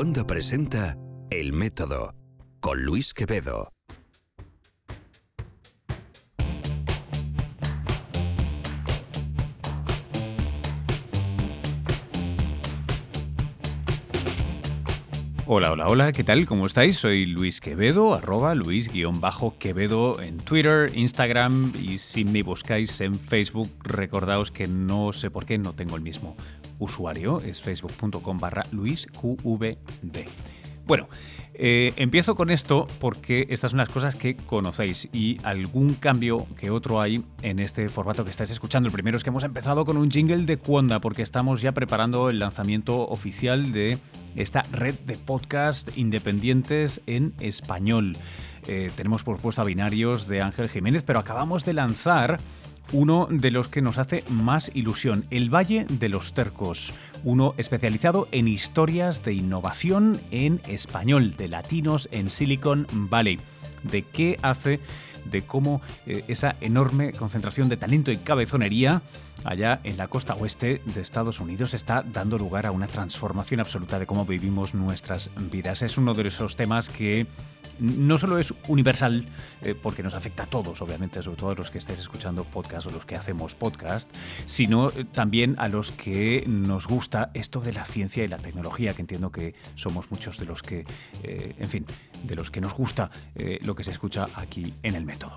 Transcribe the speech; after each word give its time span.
Wanda 0.00 0.26
presenta 0.26 0.96
El 1.28 1.52
Método 1.52 2.14
con 2.60 2.82
Luis 2.82 3.12
Quevedo. 3.12 3.70
Hola, 15.44 15.72
hola, 15.72 15.88
hola, 15.88 16.12
¿qué 16.12 16.24
tal? 16.24 16.46
¿Cómo 16.46 16.64
estáis? 16.64 16.96
Soy 16.96 17.26
Luis 17.26 17.60
Quevedo, 17.60 18.14
arroba 18.14 18.54
Luis-Quevedo 18.54 20.22
en 20.22 20.38
Twitter, 20.38 20.96
Instagram 20.96 21.74
y 21.78 21.98
si 21.98 22.24
me 22.24 22.42
buscáis 22.42 23.02
en 23.02 23.16
Facebook, 23.16 23.70
recordaos 23.82 24.50
que 24.50 24.66
no 24.66 25.12
sé 25.12 25.30
por 25.30 25.44
qué 25.44 25.58
no 25.58 25.74
tengo 25.74 25.96
el 25.96 26.02
mismo 26.02 26.36
usuario, 26.80 27.40
es 27.40 27.62
facebook.com 27.62 28.40
barra 28.40 28.64
luisqvd. 28.72 29.76
Bueno, 30.86 31.08
eh, 31.54 31.92
empiezo 31.96 32.34
con 32.34 32.50
esto 32.50 32.86
porque 32.98 33.46
estas 33.50 33.70
son 33.70 33.78
las 33.78 33.90
cosas 33.90 34.16
que 34.16 34.34
conocéis 34.34 35.08
y 35.12 35.38
algún 35.44 35.94
cambio 35.94 36.46
que 36.58 36.70
otro 36.70 37.00
hay 37.00 37.22
en 37.42 37.60
este 37.60 37.88
formato 37.88 38.24
que 38.24 38.30
estáis 38.30 38.50
escuchando. 38.50 38.88
El 38.88 38.92
primero 38.92 39.16
es 39.16 39.22
que 39.22 39.30
hemos 39.30 39.44
empezado 39.44 39.84
con 39.84 39.98
un 39.98 40.10
jingle 40.10 40.46
de 40.46 40.56
Cuonda 40.56 40.98
porque 40.98 41.22
estamos 41.22 41.60
ya 41.60 41.72
preparando 41.72 42.30
el 42.30 42.38
lanzamiento 42.38 43.06
oficial 43.08 43.72
de 43.72 43.98
esta 44.36 44.62
red 44.72 44.94
de 45.00 45.16
podcast 45.16 45.96
independientes 45.96 47.02
en 47.06 47.34
español. 47.40 48.16
Eh, 48.66 48.90
tenemos 48.96 49.22
por 49.22 49.36
supuesto 49.36 49.62
a 49.62 49.64
binarios 49.64 50.26
de 50.28 50.42
Ángel 50.42 50.68
Jiménez, 50.68 51.02
pero 51.02 51.18
acabamos 51.18 51.64
de 51.64 51.72
lanzar 51.74 52.40
uno 52.92 53.26
de 53.30 53.50
los 53.50 53.68
que 53.68 53.82
nos 53.82 53.98
hace 53.98 54.24
más 54.28 54.70
ilusión, 54.74 55.24
El 55.30 55.52
Valle 55.52 55.86
de 55.88 56.08
los 56.08 56.32
Tercos, 56.34 56.92
uno 57.24 57.54
especializado 57.56 58.28
en 58.32 58.48
historias 58.48 59.22
de 59.24 59.34
innovación 59.34 60.20
en 60.30 60.60
español, 60.66 61.36
de 61.36 61.48
latinos 61.48 62.08
en 62.12 62.30
Silicon 62.30 62.86
Valley. 62.92 63.40
¿De 63.82 64.02
qué 64.02 64.38
hace? 64.42 64.80
De 65.24 65.42
cómo 65.42 65.80
eh, 66.06 66.24
esa 66.28 66.56
enorme 66.60 67.12
concentración 67.12 67.68
de 67.68 67.76
talento 67.76 68.10
y 68.10 68.16
cabezonería 68.16 69.02
allá 69.44 69.80
en 69.84 69.96
la 69.96 70.08
costa 70.08 70.34
oeste 70.34 70.82
de 70.84 71.00
Estados 71.00 71.40
Unidos 71.40 71.74
está 71.74 72.02
dando 72.02 72.38
lugar 72.38 72.66
a 72.66 72.72
una 72.72 72.86
transformación 72.86 73.60
absoluta 73.60 73.98
de 73.98 74.06
cómo 74.06 74.24
vivimos 74.24 74.74
nuestras 74.74 75.30
vidas. 75.50 75.82
Es 75.82 75.96
uno 75.96 76.14
de 76.14 76.28
esos 76.28 76.56
temas 76.56 76.88
que 76.88 77.26
no 77.78 78.18
solo 78.18 78.38
es 78.38 78.52
universal, 78.68 79.26
eh, 79.62 79.74
porque 79.74 80.02
nos 80.02 80.14
afecta 80.14 80.42
a 80.42 80.46
todos, 80.46 80.82
obviamente, 80.82 81.22
sobre 81.22 81.38
todo 81.38 81.50
a 81.50 81.54
los 81.54 81.70
que 81.70 81.78
estáis 81.78 81.98
escuchando 81.98 82.44
podcast 82.44 82.86
o 82.86 82.90
los 82.90 83.06
que 83.06 83.16
hacemos 83.16 83.54
podcast, 83.54 84.08
sino 84.44 84.90
eh, 84.90 85.06
también 85.10 85.54
a 85.58 85.68
los 85.68 85.90
que 85.90 86.44
nos 86.46 86.86
gusta 86.86 87.30
esto 87.32 87.60
de 87.60 87.72
la 87.72 87.86
ciencia 87.86 88.22
y 88.22 88.28
la 88.28 88.36
tecnología, 88.36 88.92
que 88.92 89.00
entiendo 89.00 89.32
que 89.32 89.54
somos 89.76 90.10
muchos 90.10 90.38
de 90.38 90.44
los 90.44 90.62
que, 90.62 90.84
en 91.22 91.68
fin, 91.68 91.86
de 92.24 92.34
los 92.34 92.50
que 92.50 92.60
nos 92.60 92.74
gusta 92.74 93.10
lo 93.62 93.74
que 93.74 93.84
se 93.84 93.90
escucha 93.92 94.26
aquí 94.34 94.74
en 94.82 94.94
el 94.94 95.04
método. 95.10 95.36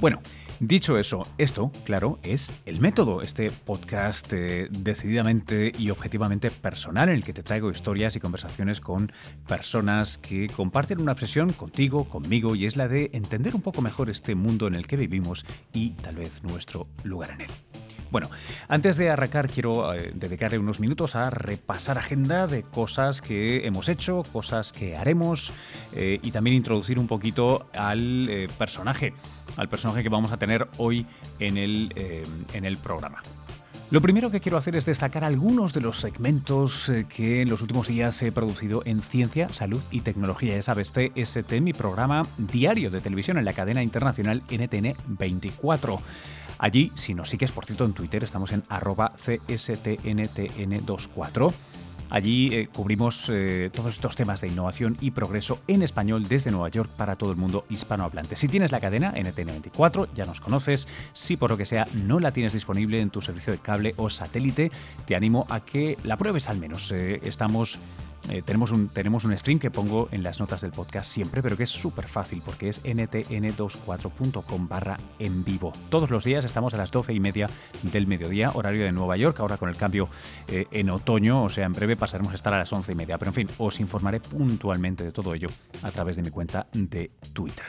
Bueno, 0.00 0.20
Dicho 0.62 0.98
eso, 0.98 1.22
esto, 1.38 1.72
claro, 1.84 2.18
es 2.22 2.52
el 2.66 2.82
método, 2.82 3.22
este 3.22 3.50
podcast 3.50 4.30
eh, 4.34 4.68
decididamente 4.70 5.72
y 5.78 5.88
objetivamente 5.88 6.50
personal 6.50 7.08
en 7.08 7.14
el 7.14 7.24
que 7.24 7.32
te 7.32 7.42
traigo 7.42 7.70
historias 7.70 8.14
y 8.14 8.20
conversaciones 8.20 8.78
con 8.78 9.10
personas 9.48 10.18
que 10.18 10.48
comparten 10.48 11.00
una 11.00 11.12
obsesión 11.12 11.54
contigo, 11.54 12.04
conmigo, 12.10 12.56
y 12.56 12.66
es 12.66 12.76
la 12.76 12.88
de 12.88 13.08
entender 13.14 13.54
un 13.54 13.62
poco 13.62 13.80
mejor 13.80 14.10
este 14.10 14.34
mundo 14.34 14.66
en 14.66 14.74
el 14.74 14.86
que 14.86 14.98
vivimos 14.98 15.46
y 15.72 15.92
tal 15.92 16.16
vez 16.16 16.42
nuestro 16.42 16.88
lugar 17.04 17.30
en 17.30 17.40
él. 17.40 17.50
Bueno, 18.10 18.28
antes 18.68 18.96
de 18.96 19.10
arrancar 19.10 19.48
quiero 19.48 19.94
eh, 19.94 20.12
dedicarle 20.14 20.58
unos 20.58 20.80
minutos 20.80 21.14
a 21.14 21.30
repasar 21.30 21.98
agenda 21.98 22.46
de 22.46 22.62
cosas 22.62 23.20
que 23.20 23.66
hemos 23.66 23.88
hecho, 23.88 24.22
cosas 24.32 24.72
que 24.72 24.96
haremos 24.96 25.52
eh, 25.92 26.18
y 26.22 26.30
también 26.30 26.56
introducir 26.56 26.98
un 26.98 27.06
poquito 27.06 27.68
al 27.74 28.48
personaje 28.58 29.14
al 29.56 29.68
personaje 29.68 30.02
que 30.02 30.08
vamos 30.08 30.32
a 30.32 30.36
tener 30.36 30.68
hoy 30.78 31.06
en 31.38 31.56
el, 31.56 31.92
eh, 31.96 32.24
en 32.52 32.64
el 32.64 32.76
programa. 32.76 33.22
Lo 33.90 34.00
primero 34.00 34.30
que 34.30 34.38
quiero 34.38 34.56
hacer 34.56 34.76
es 34.76 34.86
destacar 34.86 35.24
algunos 35.24 35.72
de 35.72 35.80
los 35.80 35.98
segmentos 35.98 36.88
eh, 36.88 37.06
que 37.08 37.42
en 37.42 37.48
los 37.50 37.60
últimos 37.60 37.88
días 37.88 38.22
he 38.22 38.30
producido 38.30 38.82
en 38.84 39.02
Ciencia, 39.02 39.48
Salud 39.48 39.82
y 39.90 40.02
Tecnología. 40.02 40.54
Ya 40.54 40.62
sabes, 40.62 40.92
CST, 40.92 41.54
mi 41.60 41.72
programa 41.72 42.24
diario 42.38 42.90
de 42.92 43.00
televisión 43.00 43.36
en 43.36 43.44
la 43.44 43.52
cadena 43.52 43.82
internacional 43.82 44.42
NTN 44.48 44.94
24. 45.06 46.00
Allí, 46.60 46.92
si 46.94 47.14
nos 47.14 47.30
sigues, 47.30 47.50
por 47.50 47.64
cierto, 47.64 47.84
en 47.84 47.94
Twitter, 47.94 48.22
estamos 48.22 48.52
en 48.52 48.62
arroba 48.68 49.12
CSTNTN24 49.16 51.52
Allí 52.10 52.52
eh, 52.52 52.66
cubrimos 52.66 53.26
eh, 53.28 53.70
todos 53.72 53.94
estos 53.94 54.16
temas 54.16 54.40
de 54.40 54.48
innovación 54.48 54.96
y 55.00 55.12
progreso 55.12 55.60
en 55.68 55.82
español 55.82 56.26
desde 56.28 56.50
Nueva 56.50 56.68
York 56.68 56.90
para 56.96 57.14
todo 57.14 57.30
el 57.30 57.36
mundo 57.36 57.64
hispanohablante. 57.70 58.34
Si 58.34 58.48
tienes 58.48 58.72
la 58.72 58.80
cadena 58.80 59.14
NTN24, 59.14 60.08
ya 60.14 60.26
nos 60.26 60.40
conoces. 60.40 60.88
Si 61.12 61.36
por 61.36 61.50
lo 61.50 61.56
que 61.56 61.66
sea 61.66 61.86
no 61.94 62.18
la 62.18 62.32
tienes 62.32 62.52
disponible 62.52 63.00
en 63.00 63.10
tu 63.10 63.22
servicio 63.22 63.52
de 63.52 63.60
cable 63.60 63.94
o 63.96 64.10
satélite, 64.10 64.72
te 65.06 65.14
animo 65.14 65.46
a 65.48 65.60
que 65.60 65.96
la 66.02 66.16
pruebes 66.16 66.48
al 66.48 66.58
menos. 66.58 66.90
Eh, 66.90 67.20
estamos 67.22 67.78
eh, 68.30 68.42
tenemos, 68.42 68.70
un, 68.70 68.88
tenemos 68.88 69.24
un 69.24 69.36
stream 69.36 69.58
que 69.58 69.70
pongo 69.70 70.08
en 70.12 70.22
las 70.22 70.38
notas 70.38 70.62
del 70.62 70.70
podcast 70.70 71.10
siempre, 71.10 71.42
pero 71.42 71.56
que 71.56 71.64
es 71.64 71.70
súper 71.70 72.06
fácil 72.08 72.42
porque 72.44 72.68
es 72.68 72.82
ntn24.com 72.84 74.68
barra 74.68 74.98
en 75.18 75.44
vivo. 75.44 75.72
Todos 75.88 76.10
los 76.10 76.24
días 76.24 76.44
estamos 76.44 76.72
a 76.74 76.76
las 76.76 76.90
12 76.90 77.12
y 77.12 77.20
media 77.20 77.50
del 77.82 78.06
mediodía, 78.06 78.50
horario 78.54 78.84
de 78.84 78.92
Nueva 78.92 79.16
York, 79.16 79.40
ahora 79.40 79.56
con 79.56 79.68
el 79.68 79.76
cambio 79.76 80.08
eh, 80.48 80.66
en 80.70 80.90
otoño, 80.90 81.44
o 81.44 81.48
sea, 81.48 81.66
en 81.66 81.72
breve 81.72 81.96
pasaremos 81.96 82.32
a 82.32 82.36
estar 82.36 82.54
a 82.54 82.58
las 82.58 82.72
11 82.72 82.92
y 82.92 82.94
media. 82.94 83.18
Pero 83.18 83.30
en 83.30 83.34
fin, 83.34 83.48
os 83.58 83.80
informaré 83.80 84.20
puntualmente 84.20 85.04
de 85.04 85.12
todo 85.12 85.34
ello 85.34 85.48
a 85.82 85.90
través 85.90 86.16
de 86.16 86.22
mi 86.22 86.30
cuenta 86.30 86.66
de 86.72 87.10
Twitter. 87.32 87.66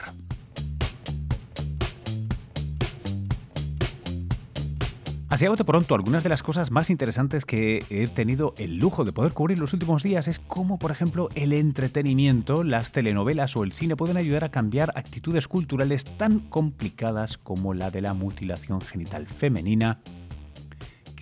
Así 5.32 5.46
a 5.46 5.48
bote 5.48 5.64
pronto, 5.64 5.94
algunas 5.94 6.22
de 6.22 6.28
las 6.28 6.42
cosas 6.42 6.70
más 6.70 6.90
interesantes 6.90 7.46
que 7.46 7.86
he 7.88 8.06
tenido 8.06 8.52
el 8.58 8.76
lujo 8.76 9.02
de 9.02 9.12
poder 9.12 9.32
cubrir 9.32 9.58
los 9.58 9.72
últimos 9.72 10.02
días 10.02 10.28
es 10.28 10.38
cómo, 10.38 10.78
por 10.78 10.90
ejemplo, 10.90 11.30
el 11.34 11.54
entretenimiento, 11.54 12.64
las 12.64 12.92
telenovelas 12.92 13.56
o 13.56 13.64
el 13.64 13.72
cine 13.72 13.96
pueden 13.96 14.18
ayudar 14.18 14.44
a 14.44 14.50
cambiar 14.50 14.92
actitudes 14.94 15.48
culturales 15.48 16.04
tan 16.04 16.40
complicadas 16.40 17.38
como 17.38 17.72
la 17.72 17.90
de 17.90 18.02
la 18.02 18.12
mutilación 18.12 18.82
genital 18.82 19.26
femenina 19.26 20.00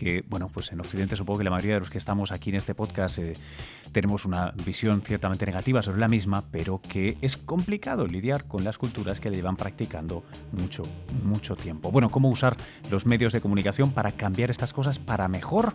que, 0.01 0.25
bueno, 0.27 0.49
pues 0.49 0.73
en 0.73 0.81
Occidente 0.81 1.15
supongo 1.15 1.39
que 1.39 1.45
la 1.45 1.51
mayoría 1.51 1.75
de 1.75 1.81
los 1.81 1.91
que 1.91 1.99
estamos 1.99 2.33
aquí 2.33 2.49
en 2.49 2.57
este 2.57 2.75
podcast 2.75 3.19
eh, 3.19 3.35
tenemos 3.93 4.25
una 4.25 4.55
visión 4.65 5.03
ciertamente 5.03 5.45
negativa 5.45 5.83
sobre 5.83 6.01
la 6.01 6.09
misma, 6.09 6.43
pero 6.51 6.81
que 6.81 7.19
es 7.21 7.37
complicado 7.37 8.07
lidiar 8.07 8.45
con 8.45 8.65
las 8.65 8.79
culturas 8.79 9.21
que 9.21 9.29
le 9.29 9.37
llevan 9.37 9.57
practicando 9.57 10.25
mucho, 10.53 10.85
mucho 11.23 11.55
tiempo. 11.55 11.91
Bueno, 11.91 12.11
¿cómo 12.11 12.31
usar 12.31 12.57
los 12.91 13.05
medios 13.05 13.35
de 13.35 13.43
comunicación 13.43 13.93
para 13.93 14.13
cambiar 14.13 14.51
estas 14.51 14.73
cosas 14.73 14.99
para 14.99 15.29
mejor? 15.29 15.75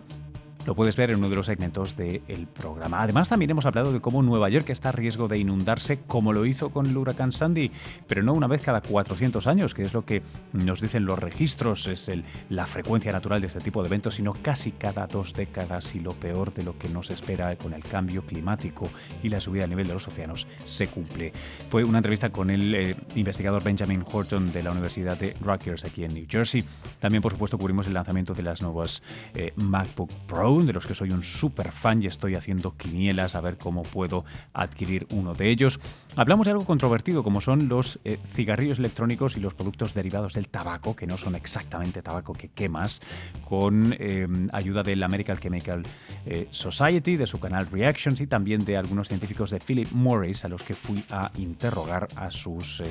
Lo 0.66 0.74
puedes 0.74 0.96
ver 0.96 1.10
en 1.10 1.18
uno 1.18 1.30
de 1.30 1.36
los 1.36 1.46
segmentos 1.46 1.94
del 1.94 2.48
programa. 2.52 3.00
Además, 3.00 3.28
también 3.28 3.52
hemos 3.52 3.66
hablado 3.66 3.92
de 3.92 4.00
cómo 4.00 4.20
Nueva 4.24 4.48
York 4.48 4.68
está 4.70 4.88
a 4.88 4.92
riesgo 4.92 5.28
de 5.28 5.38
inundarse 5.38 6.00
como 6.08 6.32
lo 6.32 6.44
hizo 6.44 6.70
con 6.70 6.86
el 6.86 6.96
huracán 6.96 7.30
Sandy, 7.30 7.70
pero 8.08 8.24
no 8.24 8.32
una 8.32 8.48
vez 8.48 8.62
cada 8.62 8.80
400 8.80 9.46
años, 9.46 9.74
que 9.74 9.82
es 9.82 9.94
lo 9.94 10.04
que 10.04 10.22
nos 10.52 10.80
dicen 10.80 11.04
los 11.04 11.20
registros, 11.20 11.86
es 11.86 12.10
la 12.48 12.66
frecuencia 12.66 13.12
natural 13.12 13.40
de 13.40 13.46
este 13.46 13.60
tipo 13.60 13.80
de 13.80 13.86
eventos, 13.86 14.16
sino 14.16 14.32
casi 14.42 14.72
cada 14.72 15.06
dos 15.06 15.34
décadas 15.34 15.94
y 15.94 16.00
lo 16.00 16.10
peor 16.12 16.52
de 16.52 16.64
lo 16.64 16.76
que 16.76 16.88
nos 16.88 17.10
espera 17.10 17.54
con 17.54 17.72
el 17.72 17.84
cambio 17.84 18.22
climático 18.22 18.88
y 19.22 19.28
la 19.28 19.38
subida 19.38 19.64
a 19.64 19.68
nivel 19.68 19.86
de 19.86 19.94
los 19.94 20.08
océanos 20.08 20.48
se 20.64 20.88
cumple. 20.88 21.32
Fue 21.68 21.84
una 21.84 21.98
entrevista 21.98 22.30
con 22.30 22.50
el 22.50 22.74
eh, 22.74 22.96
investigador 23.14 23.62
Benjamin 23.62 24.04
Horton 24.04 24.52
de 24.52 24.64
la 24.64 24.72
Universidad 24.72 25.16
de 25.16 25.36
Rutgers 25.40 25.84
aquí 25.84 26.02
en 26.02 26.12
New 26.12 26.26
Jersey. 26.28 26.64
También, 26.98 27.22
por 27.22 27.30
supuesto, 27.30 27.56
cubrimos 27.56 27.86
el 27.86 27.94
lanzamiento 27.94 28.34
de 28.34 28.42
las 28.42 28.60
nuevas 28.62 29.00
eh, 29.32 29.52
MacBook 29.54 30.10
Pro 30.26 30.55
de 30.64 30.72
los 30.72 30.86
que 30.86 30.94
soy 30.94 31.10
un 31.10 31.22
super 31.22 31.72
fan 31.72 32.02
y 32.02 32.06
estoy 32.06 32.36
haciendo 32.36 32.76
quinielas 32.76 33.34
a 33.34 33.40
ver 33.40 33.58
cómo 33.58 33.82
puedo 33.82 34.24
adquirir 34.54 35.06
uno 35.10 35.34
de 35.34 35.50
ellos. 35.50 35.78
Hablamos 36.14 36.46
de 36.46 36.52
algo 36.52 36.64
controvertido 36.64 37.22
como 37.22 37.40
son 37.40 37.68
los 37.68 37.98
eh, 38.04 38.18
cigarrillos 38.32 38.78
electrónicos 38.78 39.36
y 39.36 39.40
los 39.40 39.54
productos 39.54 39.92
derivados 39.92 40.32
del 40.32 40.48
tabaco, 40.48 40.96
que 40.96 41.06
no 41.06 41.18
son 41.18 41.34
exactamente 41.34 42.00
tabaco 42.00 42.32
que 42.32 42.48
quemas, 42.48 43.02
con 43.44 43.94
eh, 43.98 44.26
ayuda 44.52 44.82
del 44.82 45.02
American 45.02 45.36
Chemical 45.36 45.82
eh, 46.24 46.48
Society, 46.50 47.16
de 47.16 47.26
su 47.26 47.38
canal 47.38 47.66
Reactions 47.66 48.20
y 48.20 48.26
también 48.26 48.64
de 48.64 48.76
algunos 48.76 49.08
científicos 49.08 49.50
de 49.50 49.58
Philip 49.58 49.90
Morris 49.92 50.44
a 50.44 50.48
los 50.48 50.62
que 50.62 50.74
fui 50.74 51.04
a 51.10 51.30
interrogar 51.36 52.08
a 52.16 52.30
sus, 52.30 52.82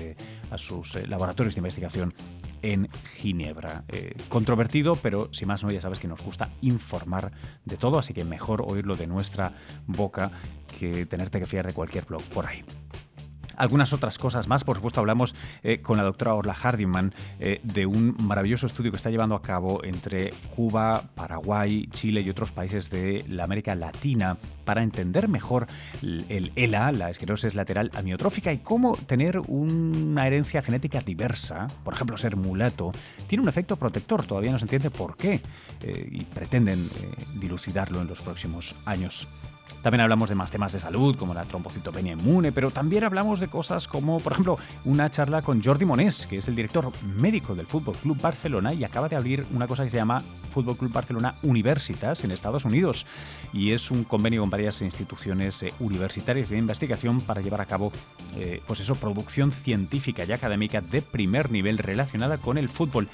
a 0.52 0.58
sus 0.58 0.96
laboratorios 1.08 1.56
de 1.56 1.60
investigación 1.60 2.14
en 2.66 2.90
Ginebra. 3.18 3.84
controvertido, 4.30 4.96
pero 4.96 5.30
si 5.32 5.46
más 5.46 5.64
no, 5.64 5.72
ya 5.72 5.82
sabes 5.82 6.00
que 6.00 6.08
nos 6.08 6.22
gusta 6.22 6.50
informar 6.62 7.32
de 7.64 7.78
todo, 7.78 8.00
así 8.00 8.14
que 8.14 8.26
mejor 8.26 8.64
oírlo 8.66 8.96
de 8.96 9.08
nuestra 9.08 9.54
boca 9.86 10.32
que 10.80 11.06
tenerte 11.06 11.40
que 11.40 11.46
fiar 11.46 11.68
de 11.68 11.74
cualquier 11.74 12.06
blog 12.06 12.24
por 12.24 12.48
ahí. 12.48 12.64
Algunas 13.58 13.94
otras 13.94 14.18
cosas 14.18 14.48
más. 14.48 14.64
Por 14.64 14.78
supuesto, 14.78 15.00
hablamos 15.00 15.36
eh, 15.64 15.80
con 15.82 15.98
la 15.98 16.04
doctora 16.04 16.34
Orla 16.34 16.54
Hardiman 16.54 17.14
eh, 17.40 17.60
de 17.64 17.86
un 17.86 18.16
maravilloso 18.20 18.68
estudio 18.68 18.92
que 18.92 18.98
está 18.98 19.10
llevando 19.10 19.36
a 19.36 19.42
cabo 19.42 19.84
entre 19.84 20.34
Cuba, 20.56 21.04
Paraguay, 21.16 21.88
Chile 21.92 22.22
y 22.22 22.30
otros 22.30 22.52
países 22.52 22.90
de 22.90 23.26
la 23.28 23.44
América 23.44 23.76
Latina 23.76 24.38
para 24.64 24.84
entender 24.84 25.28
mejor 25.28 25.68
el 26.02 26.52
ELA, 26.56 26.92
la 26.92 27.10
esclerosis 27.10 27.56
lateral 27.56 27.92
amiotrófica, 27.96 28.52
y 28.52 28.60
cómo 28.60 28.98
tener 28.98 29.40
una 29.48 30.26
herencia 30.26 30.62
genética 30.62 31.02
diversa, 31.02 31.68
por 31.84 31.94
ejemplo, 31.94 32.18
ser 32.18 32.36
mulato, 32.36 32.92
tiene 33.28 33.44
un 33.44 33.50
efecto 33.50 33.76
protector. 33.78 34.26
Todavía 34.26 34.52
no 34.52 34.60
se 34.60 34.66
entiende 34.66 34.90
por 34.90 35.18
qué 35.18 35.42
eh, 35.82 36.10
y 36.12 36.24
pretenden 36.24 36.90
dilucidarlo 37.36 38.02
en 38.02 38.08
los 38.08 38.22
próximos 38.22 38.76
años. 38.86 39.28
También 39.82 40.02
hablamos 40.02 40.30
de 40.30 40.36
más 40.36 40.50
temas 40.50 40.74
de 40.74 40.80
salud, 40.80 41.16
como 41.16 41.34
la 41.34 41.44
trombocitopenia 41.44 42.14
inmune, 42.14 42.52
pero 42.52 42.72
también 42.72 43.04
hablamos 43.04 43.40
de 43.40 43.48
cosas 43.48 43.88
como, 43.88 44.20
por 44.20 44.32
ejemplo, 44.32 44.58
una 44.84 45.12
charla 45.12 45.44
con 45.44 45.64
Jordi 45.64 45.86
Monés, 45.86 46.26
que 46.26 46.40
es 46.40 46.48
el 46.48 46.56
director 46.56 46.92
médico 47.04 47.54
del 47.54 47.68
Fútbol 47.68 47.96
Club 47.96 48.20
Barcelona 48.20 48.74
y 48.74 48.84
acaba 48.84 49.10
de 49.10 49.16
abrir 49.16 49.46
una 49.54 49.68
cosa 49.68 49.84
que 49.84 49.92
se 49.92 49.98
llama 49.98 50.24
Fútbol 50.56 50.78
Club 50.78 50.92
Barcelona 50.92 51.36
Universitas 51.44 52.24
en 52.24 52.32
Estados 52.32 52.66
Unidos. 52.66 53.06
Y 53.54 53.74
es 53.74 53.92
un 53.92 54.06
convenio 54.06 54.42
con 54.42 54.50
varias 54.50 54.82
instituciones 54.82 55.62
eh, 55.62 55.74
universitarias 55.80 56.50
de 56.50 56.58
investigación 56.58 57.22
para 57.22 57.42
llevar 57.42 57.62
a 57.62 57.66
cabo, 57.66 57.92
eh, 58.38 58.62
pues 58.66 58.80
eso, 58.80 58.96
producción 58.96 59.52
científica 59.52 60.24
y 60.24 60.32
académica 60.32 60.82
de 60.82 61.02
primer 61.02 61.52
nivel 61.52 61.78
relacionada 61.78 62.38
con 62.38 62.58
el 62.58 62.70
fútbol. 62.70 63.10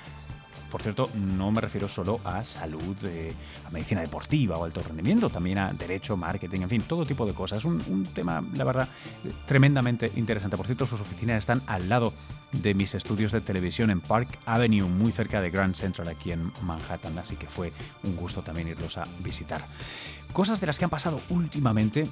Por 0.71 0.81
cierto, 0.81 1.09
no 1.13 1.51
me 1.51 1.59
refiero 1.59 1.89
solo 1.89 2.21
a 2.23 2.43
salud, 2.45 2.95
eh, 3.03 3.33
a 3.67 3.71
medicina 3.71 4.01
deportiva 4.01 4.57
o 4.57 4.63
alto 4.63 4.81
rendimiento, 4.81 5.29
también 5.29 5.57
a 5.57 5.73
derecho, 5.73 6.15
marketing, 6.15 6.61
en 6.61 6.69
fin, 6.69 6.81
todo 6.83 7.05
tipo 7.05 7.25
de 7.25 7.33
cosas. 7.33 7.65
Un, 7.65 7.83
un 7.89 8.05
tema, 8.05 8.41
la 8.55 8.63
verdad, 8.63 8.87
tremendamente 9.45 10.11
interesante. 10.15 10.55
Por 10.55 10.65
cierto, 10.65 10.87
sus 10.87 11.01
oficinas 11.01 11.39
están 11.39 11.61
al 11.67 11.89
lado 11.89 12.13
de 12.53 12.73
mis 12.73 12.95
estudios 12.95 13.31
de 13.31 13.41
televisión 13.41 13.91
en 13.91 14.01
Park 14.01 14.39
Avenue, 14.45 14.87
muy 14.87 15.11
cerca 15.11 15.41
de 15.41 15.49
Grand 15.49 15.75
Central 15.75 16.07
aquí 16.07 16.31
en 16.31 16.51
Manhattan, 16.63 17.17
así 17.17 17.35
que 17.35 17.47
fue 17.47 17.71
un 18.03 18.15
gusto 18.15 18.41
también 18.41 18.67
irlos 18.67 18.97
a 18.97 19.05
visitar. 19.19 19.65
Cosas 20.33 20.61
de 20.61 20.67
las 20.67 20.79
que 20.79 20.85
han 20.85 20.89
pasado 20.89 21.19
últimamente 21.29 22.07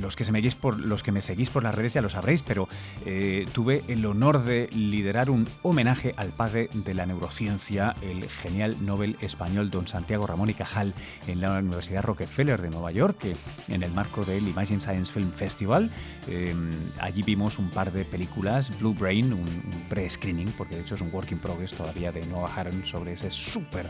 los 0.00 0.16
que, 0.16 0.24
se 0.24 0.32
me 0.32 0.42
por, 0.52 0.78
los 0.78 1.02
que 1.02 1.12
me 1.12 1.20
seguís 1.20 1.50
por 1.50 1.62
las 1.62 1.74
redes 1.74 1.94
ya 1.94 2.02
lo 2.02 2.08
sabréis, 2.08 2.42
pero 2.42 2.68
eh, 3.04 3.46
tuve 3.52 3.82
el 3.88 4.04
honor 4.06 4.44
de 4.44 4.68
liderar 4.72 5.30
un 5.30 5.48
homenaje 5.62 6.14
al 6.16 6.30
padre 6.30 6.68
de 6.72 6.94
la 6.94 7.06
neurociencia, 7.06 7.94
el 8.02 8.28
genial 8.28 8.76
Nobel 8.80 9.16
español 9.20 9.70
don 9.70 9.86
Santiago 9.88 10.26
Ramón 10.26 10.50
y 10.50 10.54
Cajal, 10.54 10.94
en 11.26 11.40
la 11.40 11.58
Universidad 11.58 12.02
Rockefeller 12.02 12.60
de 12.62 12.70
Nueva 12.70 12.92
York, 12.92 13.18
que 13.18 13.36
en 13.68 13.82
el 13.82 13.92
marco 13.92 14.24
del 14.24 14.48
Imagine 14.48 14.80
Science 14.80 15.12
Film 15.12 15.30
Festival. 15.32 15.90
Em, 16.26 16.70
allí 17.00 17.22
vimos 17.22 17.58
un 17.58 17.70
par 17.70 17.92
de 17.92 18.04
películas, 18.04 18.76
Blue 18.78 18.94
Brain, 18.94 19.32
un, 19.32 19.48
pre-screening, 19.88 20.52
porque 20.56 20.76
de 20.76 20.82
hecho 20.82 20.94
es 20.94 21.00
un 21.00 21.12
work 21.12 21.32
in 21.32 21.38
progress 21.38 21.72
todavía 21.72 22.12
de 22.12 22.24
Noah 22.26 22.52
Haron 22.54 22.84
sobre 22.84 23.12
ese 23.12 23.30
súper 23.30 23.86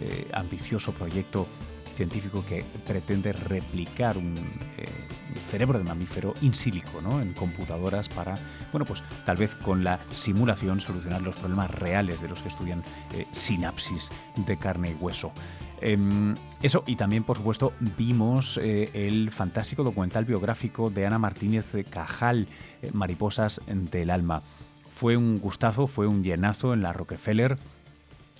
eh, 0.00 0.26
ambicioso 0.32 0.92
proyecto 0.92 1.46
científico 1.92 2.44
que 2.46 2.64
pretende 2.86 3.32
replicar 3.32 4.16
un 4.16 4.34
eh, 4.78 4.86
cerebro 5.50 5.78
de 5.78 5.84
mamífero 5.84 6.34
in 6.42 6.54
sílico, 6.54 7.00
¿no? 7.00 7.20
en 7.20 7.32
computadoras 7.32 8.08
para, 8.08 8.36
bueno, 8.70 8.84
pues 8.84 9.02
tal 9.24 9.36
vez 9.36 9.54
con 9.54 9.84
la 9.84 10.00
simulación 10.10 10.80
solucionar 10.80 11.22
los 11.22 11.36
problemas 11.36 11.70
reales 11.70 12.20
de 12.20 12.28
los 12.28 12.42
que 12.42 12.48
estudian 12.48 12.82
eh, 13.14 13.26
sinapsis 13.30 14.10
de 14.36 14.56
carne 14.56 14.90
y 14.90 14.94
hueso. 15.02 15.32
Em, 15.80 16.34
eso, 16.62 16.84
y 16.86 16.96
también, 16.96 17.24
por 17.24 17.36
supuesto, 17.36 17.72
vimos 17.98 18.58
eh, 18.62 18.90
el 18.94 19.30
fantástico 19.30 19.82
documental 19.82 20.24
biográfico 20.24 20.90
de 20.90 21.06
Ana 21.06 21.18
Martínez 21.18 21.66
Cajal, 21.90 22.46
Mariposas 22.92 23.60
del 23.66 24.10
Alma. 24.10 24.42
Fue 24.94 25.16
un 25.16 25.38
gustazo, 25.38 25.86
fue 25.88 26.06
un 26.06 26.22
llenazo 26.22 26.72
en 26.72 26.82
la 26.82 26.92
Rockefeller 26.92 27.58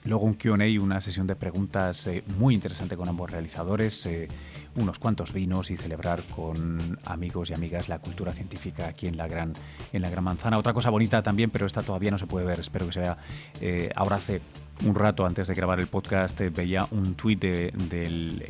Luego 0.04 0.24
un 0.24 0.34
QA 0.34 0.82
una 0.82 1.00
sesión 1.00 1.28
de 1.28 1.36
preguntas 1.36 2.06
eh, 2.08 2.24
muy 2.36 2.54
interesante 2.54 2.96
con 2.96 3.08
ambos 3.08 3.30
realizadores, 3.30 4.04
eh, 4.06 4.28
unos 4.74 4.98
cuantos 4.98 5.32
vinos 5.32 5.70
y 5.70 5.76
celebrar 5.76 6.22
con 6.34 6.98
amigos 7.04 7.50
y 7.50 7.54
amigas 7.54 7.88
la 7.88 8.00
cultura 8.00 8.32
científica 8.32 8.88
aquí 8.88 9.06
en 9.06 9.16
la 9.16 9.28
Gran, 9.28 9.52
en 9.92 10.02
la 10.02 10.10
gran 10.10 10.24
Manzana. 10.24 10.58
Otra 10.58 10.72
cosa 10.72 10.90
bonita 10.90 11.22
también, 11.22 11.50
pero 11.50 11.66
esta 11.66 11.82
todavía 11.82 12.10
no 12.10 12.18
se 12.18 12.26
puede 12.26 12.44
ver, 12.44 12.58
espero 12.58 12.86
que 12.86 12.92
se 12.92 13.00
vea. 13.00 13.16
Eh, 13.60 13.90
ahora 13.94 14.16
hace 14.16 14.40
un 14.84 14.96
rato 14.96 15.24
antes 15.24 15.46
de 15.46 15.54
grabar 15.54 15.78
el 15.78 15.86
podcast 15.86 16.40
veía 16.40 16.88
un 16.90 17.14
tuit 17.14 17.40
del 17.40 18.42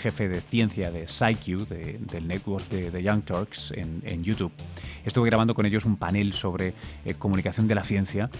jefe 0.00 0.28
de 0.28 0.40
ciencia 0.40 0.90
de 0.90 1.06
SciQ, 1.06 1.68
del 1.68 2.26
network 2.26 2.66
de, 2.70 3.02
Young 3.02 3.22
Turks 3.22 3.72
en, 3.76 4.24
YouTube. 4.24 4.52
Estuve 5.04 5.26
grabando 5.26 5.52
con 5.52 5.66
ellos 5.66 5.84
un 5.84 5.96
panel 5.96 6.32
sobre 6.32 6.72
comunicación 7.18 7.66
de 7.66 7.74
la 7.74 7.84
ciencia 7.84 8.30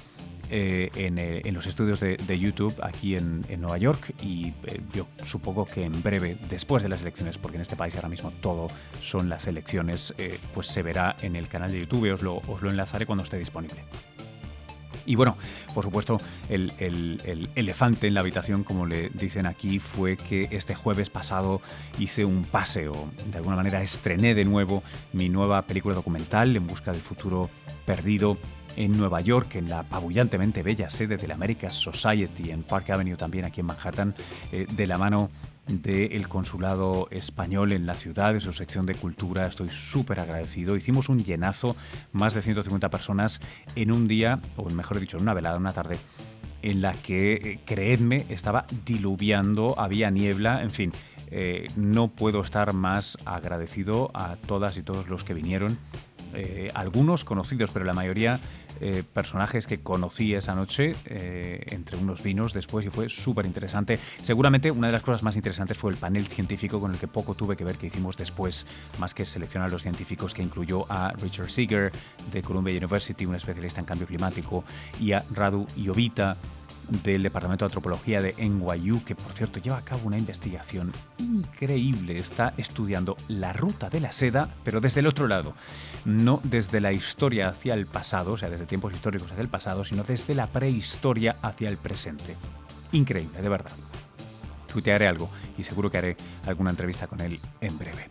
eh, 0.51 0.91
eh, 0.95 1.43
en, 1.45 1.55
los 1.55 1.67
estudios 1.67 2.01
de, 2.01 2.39
YouTube 2.39 2.75
aquí 2.83 3.17
en, 3.17 3.45
Nueva 3.59 3.79
York 3.79 4.15
y 4.23 4.53
eh, 4.65 4.81
yo 4.93 5.07
supongo 5.25 5.65
que 5.65 5.85
en 5.85 6.03
breve, 6.03 6.37
después 6.49 6.83
de 6.83 6.89
las 6.89 7.01
elecciones, 7.01 7.39
porque 7.39 7.57
en 7.57 7.63
este 7.63 7.77
país 7.77 7.95
ahora 7.97 8.09
mismo 8.09 8.31
todo 8.41 8.69
son 9.01 9.29
las 9.29 9.47
elecciones, 9.47 10.15
pues 10.55 10.69
se 10.69 10.83
verá 10.83 11.17
en 11.23 11.37
el 11.37 11.49
canal 11.49 11.73
de 11.73 11.81
YouTube, 11.81 12.13
os 12.13 12.23
lo, 12.23 12.37
os 12.37 12.63
lo 12.63 12.71
enlazaré 12.71 13.07
cuando 13.07 13.25
esté 13.25 13.39
disponible. 13.39 13.85
Y 15.07 15.15
bueno, 15.15 15.37
por 15.73 15.85
supuesto, 15.85 16.21
el, 16.49 16.73
el, 16.79 17.49
elefante 17.55 18.09
en 18.09 18.15
la 18.15 18.21
habitación, 18.21 18.65
como 18.65 18.87
le 18.87 19.09
dicen 19.11 19.47
aquí, 19.47 19.79
fue 19.79 20.17
que 20.17 20.49
este 20.51 20.75
jueves 20.75 21.11
pasado 21.11 21.63
hice 21.99 22.25
un 22.25 22.45
paseo. 22.45 23.09
De 23.31 23.39
alguna 23.39 23.57
manera 23.57 23.81
estrené 23.83 24.35
de 24.35 24.45
nuevo 24.45 24.83
mi 25.13 25.29
nueva 25.29 25.63
película 25.63 25.95
documental, 25.95 26.57
En 26.57 26.67
Busca 26.67 26.91
del 26.91 27.01
Futuro 27.01 27.49
Perdido, 27.87 28.37
en 28.77 28.97
Nueva 28.97 29.21
York, 29.21 29.57
en 29.57 29.69
la 29.69 29.81
apabullantemente 29.81 30.63
bella 30.63 30.89
sede 30.91 31.17
de 31.17 31.27
la 31.27 31.35
American 31.35 31.73
Society 31.73 32.51
en 32.51 32.63
Park 32.63 32.91
Avenue, 32.91 33.17
también 33.17 33.45
aquí 33.45 33.61
en 33.61 33.67
Manhattan, 33.67 34.15
eh, 34.53 34.67
de 34.71 34.87
la 34.87 34.99
mano 34.99 35.31
del 35.67 36.29
consulado 36.29 37.09
español 37.11 37.73
en 37.73 37.87
la 37.87 37.95
ciudad, 37.95 38.35
de 38.35 38.41
su 38.41 38.53
sección 38.53 38.87
de 38.87 38.95
cultura. 38.95 39.49
Estoy 39.49 39.69
súper 39.69 40.21
agradecido. 40.21 40.77
Hicimos 40.77 41.09
un 41.09 41.25
llenazo, 41.25 41.75
más 42.13 42.35
de 42.35 42.43
150 42.43 42.89
personas 42.89 43.41
en 43.75 43.91
un 43.91 44.07
día, 44.07 44.39
o 44.57 44.71
mejor 44.71 45.01
dicho, 45.01 45.17
en 45.17 45.25
una 45.25 45.35
velada, 45.35 45.57
una 45.57 45.73
tarde, 45.73 45.99
en 46.63 46.83
la 46.83 46.93
que, 46.93 47.33
eh, 47.33 47.61
creedme, 47.65 48.27
estaba 48.29 48.67
diluviando, 48.85 49.75
había 49.77 50.11
niebla, 50.11 50.63
en 50.63 50.71
fin. 50.71 50.93
Eh, 51.33 51.67
no 51.75 52.09
puedo 52.09 52.43
estar 52.43 52.73
más 52.73 53.19
agradecido 53.25 54.13
a 54.15 54.37
todas 54.37 54.77
y 54.77 54.83
todos 54.83 55.09
los 55.09 55.25
que 55.25 55.35
vinieron. 55.35 55.79
algunos 56.75 57.25
conocidos, 57.25 57.71
pero 57.73 57.87
la 57.87 57.95
mayoría 57.95 58.39
eh, 58.81 59.03
personajes 59.13 59.67
que 59.67 59.81
conocí 59.81 60.35
esa 60.35 60.55
noche 60.55 60.95
eh, 61.07 61.65
entre 61.69 61.97
unos 61.97 62.23
vinos 62.23 62.53
después 62.53 62.85
y 62.87 62.91
fue 62.91 63.09
súper 63.09 63.47
interesante. 63.47 63.99
Seguramente 64.23 64.71
una 64.71 64.89
de 64.89 64.93
las 64.93 65.03
cosas 65.03 65.23
más 65.23 65.37
interesantes 65.37 65.77
fue 65.77 65.93
el 65.93 65.97
panel 65.97 66.27
científico 66.27 66.81
con 66.81 66.93
el 66.93 66.99
que 66.99 67.09
poco 67.09 67.35
tuve 67.35 67.57
que 67.57 67.65
ver 67.65 67.77
que 67.77 67.87
hicimos 67.87 68.17
después, 68.17 68.67
más 68.99 69.15
que 69.15 69.25
seleccionar 69.25 69.69
a 69.69 69.73
los 69.73 69.83
científicos, 69.83 70.35
que 70.35 70.43
incluyó 70.43 70.91
a 70.91 71.13
Richard 71.13 71.51
Seeger 71.51 71.93
de 72.33 72.43
Columbia 72.43 72.77
University, 72.77 73.27
un 73.27 73.35
especialista 73.35 73.81
en 73.81 73.87
cambio 73.87 74.07
climático, 74.07 74.65
y 75.01 75.13
a 75.13 75.25
Radu 75.31 75.67
Iovita 75.77 76.37
del 76.89 77.23
Departamento 77.23 77.65
de 77.65 77.69
Antropología 77.69 78.21
de 78.21 78.35
NYU, 78.39 79.05
que 79.05 79.15
por 79.15 79.33
cierto 79.33 79.61
lleva 79.61 79.79
a 79.79 79.85
cabo 79.85 80.03
una 80.07 80.19
investigación 80.19 80.93
increíble. 81.19 82.19
Está 82.19 82.55
estudiando 82.57 83.17
la 83.29 83.53
ruta 83.53 83.91
de 83.91 84.01
la 84.01 84.13
seda, 84.13 84.55
pero 84.65 84.81
desde 84.81 85.01
el 85.01 85.07
otro 85.07 85.27
lado. 85.27 85.55
No 86.05 86.41
desde 86.45 86.81
la 86.81 86.93
historia 86.93 87.49
hacia 87.49 87.75
el 87.75 87.87
pasado, 87.87 88.33
o 88.33 88.37
sea, 88.37 88.51
desde 88.51 88.67
tiempos 88.67 88.93
históricos 88.93 89.31
hacia 89.31 89.43
el 89.43 89.49
pasado, 89.49 89.85
sino 89.85 90.05
desde 90.05 90.35
la 90.35 90.47
prehistoria 90.47 91.37
hacia 91.43 91.69
el 91.69 91.77
presente. 91.77 92.37
Increíble, 92.93 93.41
de 93.41 93.49
verdad. 93.49 93.73
Tuitearé 94.73 95.09
algo 95.09 95.31
y 95.59 95.63
seguro 95.63 95.91
que 95.91 95.99
haré 95.99 96.17
alguna 96.47 96.71
entrevista 96.71 97.07
con 97.07 97.21
él 97.21 97.41
en 97.61 97.79
breve. 97.79 98.11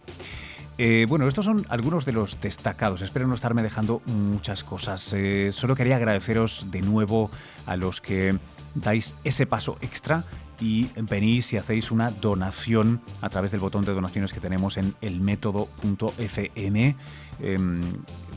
Eh, 0.77 1.05
bueno, 1.07 1.27
estos 1.27 1.45
son 1.45 1.65
algunos 1.69 2.05
de 2.05 2.11
los 2.11 2.39
destacados. 2.41 3.01
Espero 3.01 3.27
no 3.27 3.35
estarme 3.35 3.63
dejando 3.63 4.01
muchas 4.05 4.63
cosas. 4.63 5.13
Eh, 5.13 5.51
solo 5.53 5.75
quería 5.75 5.95
agradeceros 5.95 6.67
de 6.69 6.81
nuevo 6.81 7.31
a 7.65 7.77
los 7.77 8.01
que 8.01 8.37
dais 8.75 9.15
ese 9.23 9.45
paso 9.45 9.77
extra 9.81 10.23
y 10.59 10.87
venís 10.95 11.51
y 11.53 11.57
hacéis 11.57 11.91
una 11.91 12.11
donación 12.11 13.01
a 13.21 13.29
través 13.29 13.51
del 13.51 13.59
botón 13.59 13.85
de 13.85 13.93
donaciones 13.93 14.33
que 14.33 14.39
tenemos 14.39 14.77
en 14.77 14.95
elmétodo.fm. 15.01 16.95
Em, 17.39 17.81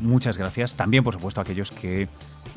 muchas 0.00 0.36
gracias. 0.36 0.74
También, 0.74 1.04
por 1.04 1.14
supuesto, 1.14 1.40
a 1.40 1.42
aquellos 1.42 1.70
que 1.70 2.08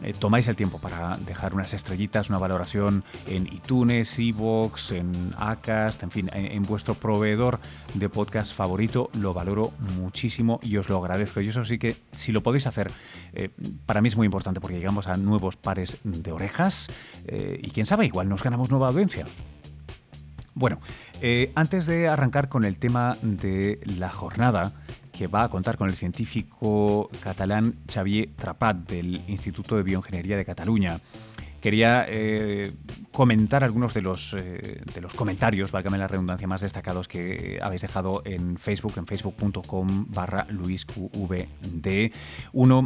eh, 0.03 0.13
tomáis 0.17 0.47
el 0.47 0.55
tiempo 0.55 0.79
para 0.79 1.17
dejar 1.17 1.53
unas 1.53 1.73
estrellitas, 1.73 2.29
una 2.29 2.39
valoración 2.39 3.03
en 3.27 3.45
iTunes, 3.47 4.17
Evox, 4.17 4.91
en 4.91 5.33
Acast, 5.37 6.01
en 6.03 6.11
fin, 6.11 6.29
en, 6.33 6.63
vuestro 6.63 6.95
proveedor 6.95 7.59
de 7.93 8.09
podcast 8.09 8.53
favorito. 8.53 9.09
Lo 9.13 9.33
valoro 9.33 9.71
muchísimo 9.97 10.59
y 10.63 10.77
os 10.77 10.89
lo 10.89 10.97
agradezco. 10.97 11.41
Y 11.41 11.49
eso 11.49 11.63
sí 11.65 11.77
que, 11.77 11.97
si 12.11 12.31
lo 12.31 12.41
podéis 12.41 12.65
hacer, 12.67 12.91
eh, 13.33 13.49
para 13.85 14.01
mí 14.01 14.07
es 14.07 14.15
muy 14.15 14.25
importante 14.25 14.59
porque 14.59 14.77
llegamos 14.77 15.07
a 15.07 15.17
nuevos 15.17 15.55
pares 15.57 15.99
de 16.03 16.31
orejas 16.31 16.89
eh, 17.25 17.59
y 17.71 17.73
quién 17.73 17.85
sabe, 17.85 18.05
igual 18.05 18.27
nos 18.27 18.43
ganamos 18.43 18.69
nueva 18.69 18.89
audiencia. 18.89 19.25
Bueno, 20.53 20.79
antes 21.55 21.85
de 21.85 22.09
arrancar 22.09 22.49
con 22.49 22.65
el 22.65 22.77
tema 22.77 23.15
de 23.21 23.79
la 23.85 24.09
jornada, 24.09 24.73
que 25.13 25.27
va 25.27 25.43
a 25.43 25.49
contar 25.49 25.77
con 25.77 25.87
el 25.87 25.95
científico 25.95 27.09
catalán 27.23 27.75
Xavier 27.89 28.29
Trapat 28.35 28.75
del 28.89 29.21
Instituto 29.27 29.77
de 29.77 29.83
Bioingeniería 29.83 30.35
de 30.35 30.43
Cataluña 30.43 30.99
quería 31.61 32.05
eh, 32.09 32.73
comentar 33.11 33.63
algunos 33.63 33.93
de 33.93 34.01
los, 34.01 34.33
eh, 34.33 34.81
de 34.93 35.01
los 35.01 35.13
comentarios, 35.13 35.71
válgame 35.71 35.97
la 35.97 36.07
redundancia, 36.07 36.47
más 36.47 36.61
destacados 36.61 37.07
que 37.07 37.59
habéis 37.61 37.83
dejado 37.83 38.23
en 38.25 38.57
Facebook, 38.57 38.93
en 38.97 39.05
facebook.com 39.05 40.07
barra 40.09 40.47
luisqvd. 40.49 42.11
Uno, 42.53 42.85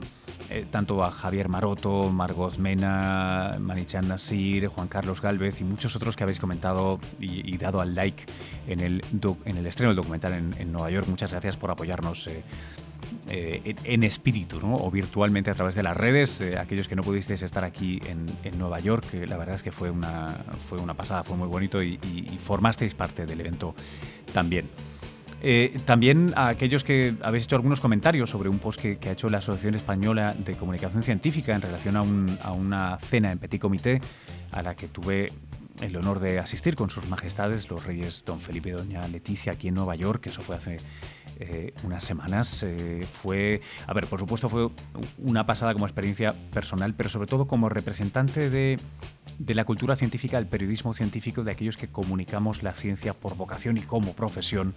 eh, 0.49 0.65
tanto 0.69 1.03
a 1.03 1.11
Javier 1.11 1.47
Maroto, 1.47 2.11
Margot 2.11 2.57
Mena, 2.57 3.57
Manichan 3.59 4.07
Nasir, 4.07 4.67
Juan 4.67 4.89
Carlos 4.89 5.21
Galvez 5.21 5.61
y 5.61 5.63
muchos 5.63 5.95
otros 5.95 6.15
que 6.15 6.23
habéis 6.23 6.39
comentado 6.39 6.99
y, 7.19 7.55
dado 7.57 7.79
al 7.79 7.95
like 7.95 8.25
en 8.67 8.81
el, 8.81 9.01
en 9.45 9.57
el 9.57 9.65
estreno 9.65 9.91
del 9.91 9.95
documental 9.95 10.33
en, 10.33 10.53
en 10.59 10.71
Nueva 10.73 10.91
York. 10.91 11.07
Muchas 11.07 11.31
gracias 11.31 11.55
por 11.55 11.71
apoyarnos 11.71 12.29
eh, 13.27 13.75
en 13.83 14.03
espíritu 14.03 14.59
o 14.61 14.91
virtualmente 14.91 15.49
a 15.49 15.55
través 15.55 15.73
de 15.73 15.81
las 15.81 15.97
redes. 15.97 16.41
Eh, 16.41 16.59
aquellos 16.59 16.87
que 16.87 16.95
no 16.95 17.01
pudisteis 17.01 17.41
estar 17.41 17.63
aquí 17.63 17.99
en, 18.05 18.59
Nueva 18.59 18.79
York, 18.79 19.05
la 19.27 19.35
verdad 19.35 19.55
es 19.55 19.63
que 19.63 19.71
fue 19.71 19.89
una, 19.89 20.37
fue 20.69 20.79
una 20.79 20.93
pasada, 20.93 21.23
fue 21.23 21.35
muy 21.35 21.47
bonito 21.47 21.81
y, 21.81 21.97
formasteis 22.43 22.93
parte 22.93 23.25
del 23.25 23.39
evento 23.41 23.73
también. 24.33 24.69
Eh, 25.41 25.79
también 25.85 26.33
a 26.35 26.49
aquellos 26.49 26.83
que 26.83 27.15
habéis 27.21 27.45
hecho 27.45 27.55
algunos 27.55 27.79
comentarios 27.79 28.29
sobre 28.29 28.47
un 28.49 28.59
post 28.59 28.79
que, 28.79 29.09
ha 29.09 29.11
hecho 29.11 29.29
la 29.29 29.39
Asociación 29.39 29.75
Española 29.75 30.35
de 30.37 30.53
Comunicación 30.53 31.03
Científica 31.03 31.55
en 31.55 31.61
relación 31.61 32.37
a, 32.41 32.51
una 32.51 32.97
cena 32.99 33.31
en 33.31 33.39
Petit 33.39 33.59
Comité 33.59 34.01
a 34.51 34.61
la 34.61 34.75
que 34.75 34.87
tuve 34.87 35.31
el 35.81 35.95
honor 35.97 36.19
de 36.19 36.39
asistir 36.39 36.75
con 36.75 36.89
sus 36.89 37.07
majestades, 37.09 37.69
los 37.69 37.85
reyes 37.85 38.23
don 38.25 38.39
Felipe 38.39 38.69
y 38.69 38.71
doña 38.73 39.07
Leticia, 39.07 39.53
aquí 39.53 39.67
en 39.67 39.75
Nueva 39.75 39.95
York, 39.95 40.21
que 40.21 40.29
eso 40.29 40.41
fue 40.41 40.55
hace 40.55 40.77
eh, 41.39 41.73
unas 41.83 42.03
semanas. 42.03 42.63
Eh, 42.63 43.05
fue, 43.21 43.61
a 43.87 43.93
ver, 43.93 44.07
por 44.07 44.19
supuesto 44.19 44.49
fue 44.49 44.69
una 45.17 45.45
pasada 45.45 45.73
como 45.73 45.85
experiencia 45.85 46.33
personal, 46.51 46.93
pero 46.93 47.09
sobre 47.09 47.27
todo 47.27 47.47
como 47.47 47.69
representante 47.69 48.49
de, 48.49 48.79
de 49.37 49.55
la 49.55 49.65
cultura 49.65 49.95
científica, 49.95 50.37
del 50.37 50.47
periodismo 50.47 50.93
científico, 50.93 51.43
de 51.43 51.51
aquellos 51.51 51.77
que 51.77 51.87
comunicamos 51.87 52.63
la 52.63 52.73
ciencia 52.73 53.13
por 53.13 53.35
vocación 53.35 53.77
y 53.77 53.81
como 53.81 54.13
profesión 54.13 54.73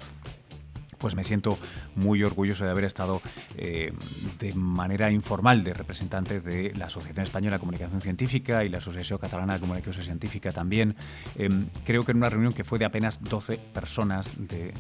pues 0.99 1.15
me 1.15 1.25
siento 1.25 1.59
muy 1.95 2.23
orgulloso 2.23 2.65
de 2.65 2.71
haber 2.71 2.85
estado 2.85 3.23
eh, 3.57 3.93
de 4.39 4.55
manera 4.55 5.11
informal 5.11 5.65
de 5.65 5.75
representante 5.75 6.41
de 6.41 6.75
la 6.75 6.87
Asociación 6.87 7.25
Española 7.25 7.57
de 7.57 7.61
Comunicación 7.61 8.01
Científica 8.01 8.65
y 8.65 8.69
la 8.69 8.79
Asociación 8.79 9.19
Catalana 9.19 9.55
de 9.55 9.61
Comunicación 9.61 10.05
Científica 10.05 10.53
también. 10.53 10.97
Em, 11.37 11.69
creo 11.85 12.05
que 12.05 12.13
en 12.13 12.19
una 12.19 12.29
reunión 12.29 12.53
que 12.53 12.65
fue 12.65 12.79
de 12.79 12.85
apenas 12.85 13.23
12 13.23 13.59
personas, 13.59 14.35
de, 14.37 14.73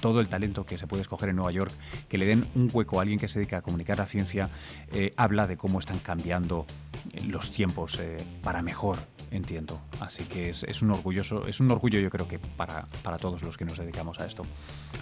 todo 0.00 0.20
el 0.20 0.28
talento 0.28 0.64
que 0.64 0.78
se 0.78 0.86
puede 0.86 1.02
escoger 1.02 1.30
en 1.30 1.36
Nueva 1.36 1.52
York, 1.52 1.72
que 2.08 2.18
le 2.18 2.26
den 2.26 2.46
un 2.54 2.70
hueco 2.72 2.98
a 2.98 3.02
alguien 3.02 3.18
que 3.18 3.28
se 3.28 3.38
dedica 3.38 3.58
a 3.58 3.62
comunicar 3.62 3.98
la 3.98 4.06
ciencia, 4.06 4.50
eh, 4.92 5.12
habla 5.16 5.46
de 5.46 5.56
cómo 5.56 5.80
están 5.80 5.98
cambiando 5.98 6.66
los 7.26 7.50
tiempos 7.50 7.98
eh, 8.00 8.24
para 8.42 8.62
mejor 8.62 8.98
entiendo. 9.30 9.80
Así 10.00 10.24
que 10.24 10.50
es, 10.50 10.82
un 10.82 10.90
orgulloso, 10.90 11.46
es 11.46 11.60
un 11.60 11.70
orgullo 11.70 12.00
yo 12.00 12.10
creo 12.10 12.28
que 12.28 12.38
para, 12.38 12.86
para, 13.02 13.18
todos 13.18 13.42
los 13.42 13.56
que 13.56 13.64
nos 13.64 13.78
dedicamos 13.78 14.18
a 14.20 14.26
esto. 14.26 14.44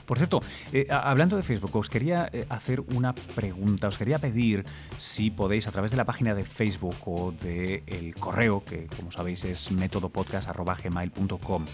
Por 0.06 0.18
cierto, 0.18 0.42
eh, 0.72 0.86
hablando 0.90 1.36
de 1.36 1.42
Facebook, 1.42 1.74
os 1.76 1.88
quería 1.88 2.28
eh, 2.32 2.46
hacer 2.48 2.80
una 2.80 3.14
pregunta, 3.14 3.88
os 3.88 3.98
quería 3.98 4.18
pedir 4.18 4.64
si 4.98 5.30
podéis 5.30 5.66
a 5.66 5.72
través 5.72 5.90
de 5.90 5.96
la 5.96 6.04
página 6.04 6.34
de 6.34 6.44
Facebook 6.44 6.96
o 7.06 7.32
del 7.32 7.82
el 7.86 8.14
correo, 8.14 8.64
que 8.64 8.86
como 8.96 9.12
sabéis 9.12 9.44
es 9.44 9.70
métodopodcast.gmail.com, 9.70 11.64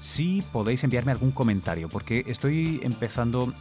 si 0.00 0.42
podéis 0.52 0.84
enviarme 0.84 1.12
algún 1.12 1.32
comentario, 1.32 1.88
porque 1.88 2.24
estoy 2.26 2.80
empezando 2.82 3.52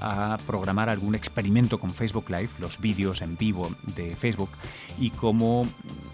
a 0.00 0.38
programar 0.46 0.90
algún 0.90 1.14
experimento 1.14 1.78
con 1.78 1.90
Facebook 1.90 2.28
Live, 2.28 2.50
los 2.58 2.80
vídeos 2.80 3.22
en 3.22 3.36
vivo 3.36 3.70
de 3.94 4.14
Facebook, 4.14 4.50
y 4.98 5.10
como 5.10 5.66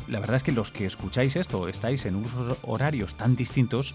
la 0.09 0.21
verdad 0.21 0.37
es 0.37 0.43
que 0.43 0.53
los 0.53 0.73
que 0.73 0.87
escucháis 0.87 1.37
esto 1.37 1.69
estáis 1.69 2.05
en 2.07 2.17
usos 2.17 2.59
horarios 2.63 3.15
tan 3.15 3.37
distintos, 3.37 3.95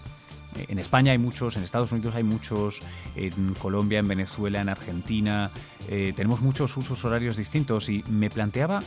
en 0.68 0.78
España 0.78 1.12
hay 1.12 1.18
muchos, 1.18 1.56
en 1.56 1.62
Estados 1.62 1.92
Unidos 1.92 2.14
hay 2.14 2.22
muchos, 2.22 2.80
en 3.16 3.54
Colombia, 3.54 3.98
en 3.98 4.08
Venezuela, 4.08 4.60
en 4.60 4.68
Argentina, 4.68 5.50
eh, 5.88 6.12
tenemos 6.16 6.40
muchos 6.40 6.76
usos 6.76 7.04
horarios 7.04 7.36
distintos 7.36 7.88
y 7.88 8.04
me 8.08 8.30
planteaba 8.30 8.82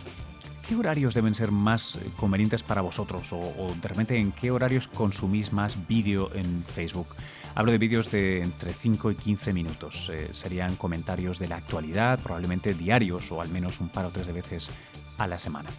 ¿qué 0.68 0.75
horarios 0.75 1.13
deben 1.13 1.34
ser 1.34 1.51
más 1.51 1.96
eh, 1.96 2.10
convenientes 2.18 2.63
para 2.63 2.82
vosotros? 2.82 3.34
O, 3.34 3.39
o, 3.39 3.75
de 3.82 3.88
repente, 3.88 4.18
¿en 4.18 4.32
qué 4.32 4.51
horarios 4.51 4.88
consumís 4.88 5.51
más 5.53 5.88
vídeo 5.88 6.34
en 6.34 6.63
Facebook? 6.63 7.08
Hablo 7.56 7.72
de 7.72 7.77
vídeos 7.77 8.10
de 8.12 8.41
entre 8.41 8.74
5 8.74 9.12
y 9.12 9.15
15 9.15 9.53
minutos. 9.53 10.10
serían 10.32 10.77
comentarios 10.77 11.38
de 11.39 11.50
la 11.50 11.58
actualidad, 11.58 12.20
probablemente 12.20 12.74
diarios 12.74 13.32
o 13.32 13.41
al 13.41 13.50
menos 13.50 13.82
un 13.82 13.89
par 13.89 14.06
o 14.06 14.10
tres 14.10 14.27
de 14.27 14.34
veces 14.34 14.72
a 15.18 15.27
la 15.27 15.38
semana. 15.38 15.70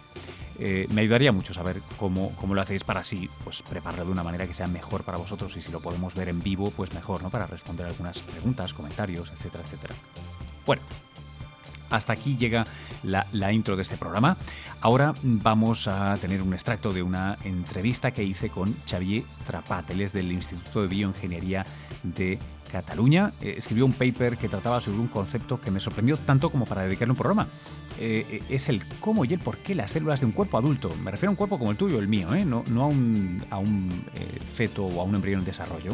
Eh, 0.59 0.87
me 0.91 1.01
ayudaría 1.01 1.31
mucho 1.31 1.53
saber 1.53 1.81
cómo, 1.97 2.35
cómo, 2.35 2.53
lo 2.53 2.61
hacéis 2.61 2.83
para 2.83 2.99
así 2.99 3.29
pues, 3.43 3.61
prepararlo 3.63 4.05
de 4.05 4.11
una 4.11 4.23
manera 4.23 4.45
que 4.47 4.53
sea 4.53 4.67
mejor 4.67 5.03
para 5.03 5.17
vosotros 5.17 5.55
y 5.57 5.61
si 5.61 5.71
lo 5.71 5.79
podemos 5.79 6.13
ver 6.15 6.29
en 6.29 6.41
vivo, 6.41 6.71
pues 6.71 6.93
mejor, 6.93 7.23
¿no? 7.23 7.29
Para 7.29 7.47
responder 7.47 7.87
algunas 7.87 8.21
preguntas, 8.21 8.73
comentarios, 8.73 9.31
etcétera, 9.31 9.63
etcétera. 9.63 9.95
Bueno, 10.65 10.81
hasta 11.89 12.13
aquí 12.13 12.35
llega 12.35 12.65
la, 13.03 13.27
la, 13.31 13.51
intro 13.51 13.75
de 13.75 13.83
este 13.83 13.97
programa. 13.97 14.37
Ahora 14.81 15.13
vamos 15.23 15.87
a 15.87 16.17
tener 16.17 16.41
un 16.41 16.53
extracto 16.53 16.91
de 16.91 17.03
una 17.03 17.37
entrevista 17.43 18.11
que 18.11 18.23
hice 18.23 18.49
con 18.49 18.75
Xavier 18.89 19.23
Trapat. 19.45 19.89
Él 19.91 20.01
es 20.01 20.13
del 20.13 20.31
Instituto 20.31 20.81
de 20.81 20.87
Bioingeniería 20.87 21.65
de 22.03 22.39
Cataluña. 22.73 23.31
Eh, 23.39 23.53
escribió 23.57 23.85
un 23.85 23.93
paper 23.93 24.35
que 24.35 24.49
trataba 24.49 24.81
sobre 24.81 24.97
un 24.97 25.07
concepto 25.07 25.61
que 25.61 25.69
me 25.69 25.79
sorprendió 25.79 26.17
tanto 26.17 26.49
como 26.49 26.65
para 26.65 26.81
dedicarle 26.81 27.11
un 27.11 27.17
programa. 27.17 27.47
Eh, 27.99 28.25
eh, 28.27 28.43
es 28.49 28.67
el 28.67 28.83
cómo 28.99 29.25
y 29.25 29.33
el 29.33 29.39
por 29.39 29.59
qué 29.59 29.75
las 29.75 29.91
células 29.91 30.21
de 30.21 30.25
un 30.25 30.31
cuerpo 30.31 30.57
adulto, 30.57 30.89
me 31.03 31.11
refiero 31.11 31.29
a 31.29 31.33
un 31.33 31.35
cuerpo 31.35 31.59
como 31.59 31.69
el 31.69 31.77
tuyo 31.77 31.99
el 31.99 32.07
mío, 32.07 32.29
no, 32.45 32.63
no, 32.67 32.83
a 32.83 32.87
un, 32.87 33.45
a 33.51 33.59
un 33.59 34.03
feto 34.51 34.85
o 34.85 35.01
a 35.01 35.03
un 35.03 35.13
embrión 35.13 35.41
en 35.41 35.45
desarrollo. 35.45 35.91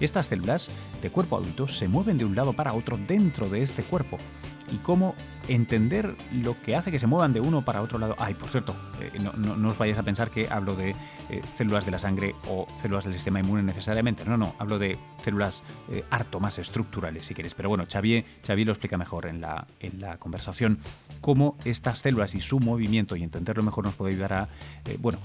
Estas 0.00 0.26
células 0.26 0.68
de 1.00 1.10
cuerpo 1.10 1.36
adulto 1.36 1.68
se 1.68 1.86
mueven 1.86 2.18
de 2.18 2.24
un 2.24 2.34
lado 2.34 2.52
para 2.52 2.74
otro 2.74 2.98
dentro 3.06 3.48
de 3.48 3.62
este 3.62 3.84
cuerpo 3.84 4.18
y 4.70 4.76
cómo 4.78 5.14
entender 5.48 6.16
lo 6.32 6.60
que 6.62 6.76
hace 6.76 6.90
que 6.90 6.98
se 6.98 7.06
muevan 7.06 7.32
de 7.32 7.40
uno 7.40 7.64
para 7.64 7.82
otro 7.82 7.98
lado. 7.98 8.16
Ay, 8.18 8.34
por 8.34 8.48
cierto, 8.48 8.74
eh, 9.00 9.18
no, 9.18 9.68
os 9.68 9.78
vayáis 9.78 9.98
a 9.98 10.02
pensar 10.02 10.30
que 10.30 10.48
hablo 10.50 10.74
de 10.74 10.90
eh, 11.30 11.42
células 11.54 11.84
de 11.84 11.92
la 11.92 11.98
sangre 11.98 12.34
o 12.48 12.66
células 12.80 13.04
del 13.04 13.14
sistema 13.14 13.40
inmune 13.40 13.62
necesariamente. 13.62 14.24
No, 14.24 14.36
no, 14.36 14.54
hablo 14.58 14.78
de 14.78 14.98
células 15.22 15.62
eh, 15.90 16.04
harto 16.10 16.40
más 16.40 16.58
estructurales, 16.58 17.26
si 17.26 17.34
queréis. 17.34 17.54
Pero 17.54 17.68
bueno, 17.68 17.84
Xavier, 17.90 18.24
Xavier 18.44 18.66
lo 18.66 18.72
explica 18.72 18.98
mejor 18.98 19.26
en 19.26 19.40
la, 19.40 19.66
en 19.80 20.00
la 20.00 20.18
conversación, 20.18 20.78
cómo 21.20 21.56
estas 21.64 22.00
células 22.00 22.34
y 22.34 22.40
su 22.40 22.58
movimiento 22.60 23.16
y 23.16 23.22
entenderlo 23.22 23.62
mejor 23.62 23.84
nos 23.84 23.94
puede 23.94 24.12
ayudar 24.12 24.32
a, 24.32 24.48
bueno, 24.98 25.18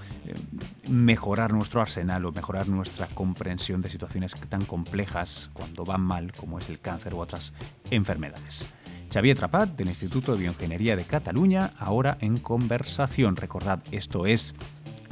mejorar 0.87 1.53
nuestro 1.53 1.81
arsenal 1.81 2.25
o 2.25 2.31
mejorar 2.31 2.67
nuestra 2.67 3.07
comprensión 3.07 3.81
de 3.81 3.89
situaciones 3.89 4.35
tan 4.49 4.65
complejas 4.65 5.49
cuando 5.53 5.83
van 5.85 6.01
mal, 6.01 6.31
como 6.33 6.59
es 6.59 6.69
el 6.69 6.79
cáncer 6.79 7.13
u 7.13 7.19
otras 7.19 7.53
enfermedades. 7.89 8.67
Xavier 9.11 9.37
Trapat, 9.37 9.75
del 9.75 9.89
Instituto 9.89 10.33
de 10.33 10.39
Bioingeniería 10.39 10.95
de 10.95 11.03
Cataluña, 11.03 11.71
ahora 11.77 12.17
en 12.21 12.37
conversación. 12.37 13.35
Recordad, 13.35 13.79
esto 13.91 14.25
es 14.25 14.55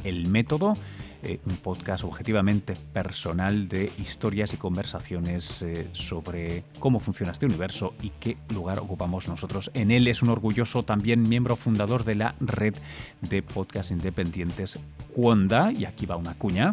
El 0.04 0.26
Método, 0.26 0.74
eh, 1.22 1.38
un 1.44 1.56
podcast 1.58 2.04
objetivamente 2.04 2.74
personal 2.94 3.68
de 3.68 3.92
historias 3.98 4.54
y 4.54 4.56
conversaciones 4.56 5.60
eh, 5.60 5.86
sobre 5.92 6.64
cómo 6.78 6.98
funciona 6.98 7.32
este 7.32 7.44
universo 7.44 7.92
y 8.00 8.08
qué 8.08 8.38
lugar 8.54 8.78
ocupamos 8.78 9.28
nosotros 9.28 9.70
en 9.74 9.90
él. 9.90 10.08
Es 10.08 10.22
un 10.22 10.30
orgulloso 10.30 10.82
también 10.82 11.28
miembro 11.28 11.56
fundador 11.56 12.04
de 12.04 12.14
la 12.14 12.34
red 12.40 12.74
de 13.20 13.42
podcast 13.42 13.90
independientes 13.90 14.78
Cuonda, 15.14 15.72
y 15.72 15.84
aquí 15.84 16.06
va 16.06 16.16
una 16.16 16.32
cuña. 16.34 16.72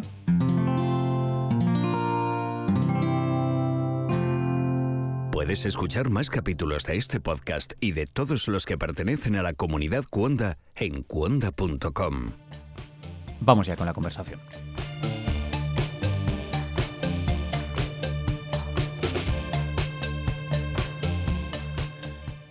Puedes 5.38 5.66
escuchar 5.66 6.10
más 6.10 6.30
capítulos 6.30 6.82
de 6.82 6.96
este 6.96 7.20
podcast 7.20 7.74
y 7.78 7.92
de 7.92 8.06
todos 8.06 8.48
los 8.48 8.66
que 8.66 8.76
pertenecen 8.76 9.36
a 9.36 9.42
la 9.42 9.52
comunidad 9.52 10.02
Cuonda 10.10 10.58
en 10.74 11.04
cuonda.com. 11.04 12.32
Vamos 13.38 13.68
ya 13.68 13.76
con 13.76 13.86
la 13.86 13.92
conversación. 13.92 14.40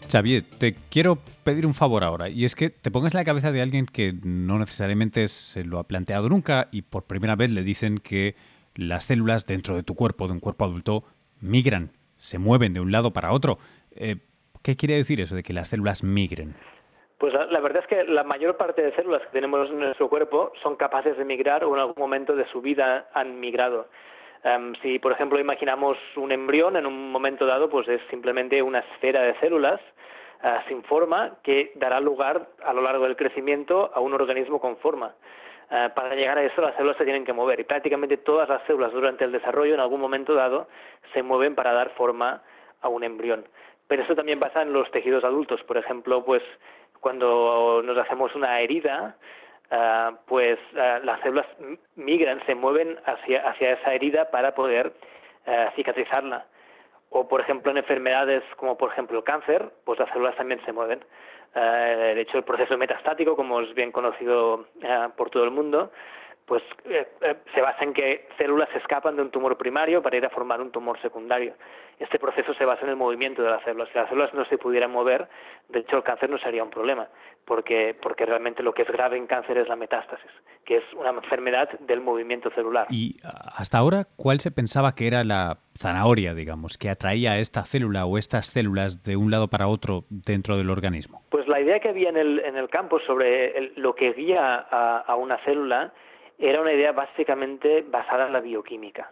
Xavier, 0.09 0.45
te 0.57 0.75
quiero 0.89 1.17
pedir 1.43 1.65
un 1.65 1.73
favor 1.73 2.05
ahora, 2.05 2.29
y 2.29 2.45
es 2.45 2.55
que 2.55 2.69
te 2.69 2.89
pongas 2.89 3.13
la 3.13 3.25
cabeza 3.25 3.51
de 3.51 3.61
alguien 3.61 3.85
que 3.85 4.13
no 4.13 4.59
necesariamente 4.59 5.27
se 5.27 5.65
lo 5.65 5.79
ha 5.79 5.89
planteado 5.89 6.29
nunca 6.29 6.69
y 6.71 6.83
por 6.83 7.03
primera 7.03 7.35
vez 7.35 7.51
le 7.51 7.63
dicen 7.63 7.97
que 7.97 8.37
las 8.75 9.03
células 9.03 9.45
dentro 9.45 9.75
de 9.75 9.83
tu 9.83 9.93
cuerpo, 9.93 10.27
de 10.27 10.33
un 10.35 10.39
cuerpo 10.39 10.63
adulto, 10.63 11.03
migran 11.41 11.91
se 12.17 12.37
mueven 12.37 12.73
de 12.73 12.79
un 12.79 12.91
lado 12.91 13.11
para 13.11 13.31
otro. 13.31 13.57
Eh, 13.95 14.17
¿Qué 14.63 14.75
quiere 14.75 14.95
decir 14.95 15.21
eso 15.21 15.35
de 15.35 15.43
que 15.43 15.53
las 15.53 15.69
células 15.69 16.03
migren? 16.03 16.55
Pues 17.17 17.33
la, 17.33 17.59
verdad 17.59 17.81
es 17.81 17.87
que 17.87 18.03
la 18.03 18.23
mayor 18.23 18.57
parte 18.57 18.81
de 18.81 18.93
células 18.95 19.23
que 19.23 19.29
tenemos 19.29 19.69
en 19.69 19.79
nuestro 19.79 20.07
cuerpo 20.07 20.51
son 20.61 20.75
capaces 20.75 21.17
de 21.17 21.25
migrar 21.25 21.63
o 21.63 21.73
en 21.73 21.79
algún 21.79 21.95
momento 21.97 22.35
de 22.35 22.45
su 22.49 22.61
vida 22.61 23.09
han 23.13 23.39
migrado. 23.39 23.87
Em, 24.43 24.75
si, 24.83 24.99
por 24.99 25.11
ejemplo, 25.11 25.39
imaginamos 25.39 25.97
un 26.15 26.31
embrión, 26.31 26.75
en 26.75 26.85
un 26.85 27.11
momento 27.11 27.47
dado, 27.47 27.69
pues 27.69 27.87
es 27.87 28.01
simplemente 28.11 28.61
una 28.61 28.79
esfera 28.79 29.21
de 29.23 29.39
células 29.39 29.81
eh, 30.43 30.57
sin 30.67 30.83
forma 30.83 31.37
que 31.41 31.71
dará 31.75 31.99
lugar 31.99 32.49
a 32.63 32.71
lo 32.71 32.83
largo 32.83 33.05
del 33.05 33.15
crecimiento 33.15 33.91
a 33.95 33.99
un 33.99 34.13
organismo 34.13 34.59
con 34.59 34.77
forma. 34.77 35.15
Eh, 35.69 35.89
para 35.93 36.15
llegar 36.15 36.37
a 36.37 36.43
eso 36.43 36.61
las 36.61 36.75
células 36.75 36.97
se 36.97 37.03
tienen 37.03 37.25
que 37.25 37.33
mover 37.33 37.59
y 37.59 37.65
prácticamente 37.65 38.15
todas 38.17 38.47
las 38.47 38.63
células 38.63 38.93
durante 38.93 39.25
el 39.25 39.33
desarrollo 39.33 39.73
en 39.73 39.81
algún 39.81 39.99
momento 39.99 40.33
dado 40.33 40.67
se 41.13 41.23
mueven 41.23 41.55
para 41.55 41.73
dar 41.73 41.89
forma 41.91 42.41
a 42.81 42.87
un 42.87 43.03
embrión. 43.03 43.45
Pero 43.87 44.03
eso 44.03 44.15
también 44.15 44.39
pasa 44.39 44.61
en 44.61 44.71
los 44.71 44.89
tejidos 44.91 45.23
adultos. 45.23 45.61
Por 45.63 45.77
ejemplo, 45.77 46.23
pues 46.23 46.43
cuando 46.99 47.81
nos 47.83 47.97
hacemos 47.97 48.33
una 48.35 48.55
herida, 48.57 49.15
eh, 49.69 50.11
pues 50.25 50.57
las 50.73 51.19
células 51.21 51.47
migran, 51.95 52.45
se 52.45 52.55
mueven 52.55 52.97
hacia, 53.05 53.49
hacia 53.49 53.71
esa 53.73 53.93
herida 53.93 54.29
para 54.31 54.55
poder 54.55 54.93
cicatrizarla 55.75 56.45
o 57.09 57.27
por 57.27 57.41
ejemplo 57.41 57.71
en 57.71 57.77
enfermedades 57.77 58.43
como 58.57 58.77
por 58.77 58.91
ejemplo 58.91 59.17
el 59.19 59.23
cáncer, 59.23 59.71
pues 59.85 59.99
las 59.99 60.09
células 60.09 60.35
también 60.35 60.63
se 60.65 60.73
mueven. 60.73 60.99
Eh, 61.59 62.13
de 62.13 62.21
hecho, 62.21 62.37
el 62.37 62.43
proceso 62.43 62.77
metastático, 62.77 63.35
como 63.35 63.61
es 63.61 63.73
bien 63.73 63.91
conocido 63.91 64.67
eh, 64.79 65.07
por 65.15 65.31
todo 65.31 65.43
el 65.43 65.51
mundo, 65.51 65.91
pues 66.47 66.63
eh, 66.85 67.05
se 67.53 67.61
basa 67.61 67.83
en 67.83 67.93
que 67.93 68.25
células 68.37 68.69
escapan 68.73 69.17
de 69.17 69.21
un 69.21 69.31
tumor 69.31 69.57
primario 69.57 70.01
para 70.01 70.15
ir 70.15 70.25
a 70.25 70.29
formar 70.29 70.61
un 70.61 70.71
tumor 70.71 70.99
secundario. 71.01 71.53
Este 71.99 72.19
proceso 72.19 72.53
se 72.53 72.63
basa 72.63 72.83
en 72.83 72.91
el 72.91 72.95
movimiento 72.95 73.43
de 73.43 73.49
las 73.49 73.61
células. 73.63 73.89
Si 73.91 73.97
las 73.97 74.07
células 74.07 74.33
no 74.33 74.45
se 74.45 74.57
pudieran 74.57 74.91
mover, 74.91 75.27
de 75.67 75.79
hecho 75.79 75.97
el 75.97 76.03
cáncer 76.03 76.29
no 76.29 76.37
sería 76.37 76.63
un 76.63 76.69
problema, 76.69 77.09
porque, 77.43 77.97
porque 78.01 78.25
realmente 78.25 78.63
lo 78.63 78.73
que 78.73 78.83
es 78.83 78.87
grave 78.87 79.17
en 79.17 79.27
cáncer 79.27 79.57
es 79.57 79.67
la 79.67 79.75
metástasis, 79.75 80.31
que 80.63 80.77
es 80.77 80.83
una 80.93 81.09
enfermedad 81.09 81.69
del 81.81 81.99
movimiento 81.99 82.49
celular. 82.51 82.87
Y 82.89 83.17
hasta 83.23 83.79
ahora, 83.79 84.05
¿cuál 84.15 84.39
se 84.39 84.49
pensaba 84.49 84.95
que 84.95 85.07
era 85.07 85.25
la 85.25 85.57
zanahoria, 85.77 86.33
digamos, 86.33 86.77
que 86.77 86.89
atraía 86.89 87.31
a 87.33 87.39
esta 87.39 87.65
célula 87.65 88.05
o 88.05 88.17
estas 88.17 88.47
células 88.47 89.03
de 89.03 89.17
un 89.17 89.31
lado 89.31 89.49
para 89.49 89.67
otro 89.67 90.05
dentro 90.09 90.55
del 90.55 90.69
organismo? 90.69 91.23
Pues 91.29 91.45
la 91.49 91.59
idea 91.59 91.81
que 91.81 91.89
había 91.89 92.07
en 92.07 92.17
el, 92.17 92.39
en 92.39 92.55
el 92.55 92.69
campo 92.69 93.01
sobre 93.01 93.73
lo 93.75 93.95
que 93.95 94.13
guía 94.13 94.65
a, 94.71 94.99
a 94.99 95.15
una 95.17 95.37
célula 95.43 95.91
era 96.39 96.61
una 96.61 96.73
idea 96.73 96.91
básicamente 96.91 97.83
basada 97.87 98.27
en 98.27 98.33
la 98.33 98.41
bioquímica. 98.41 99.11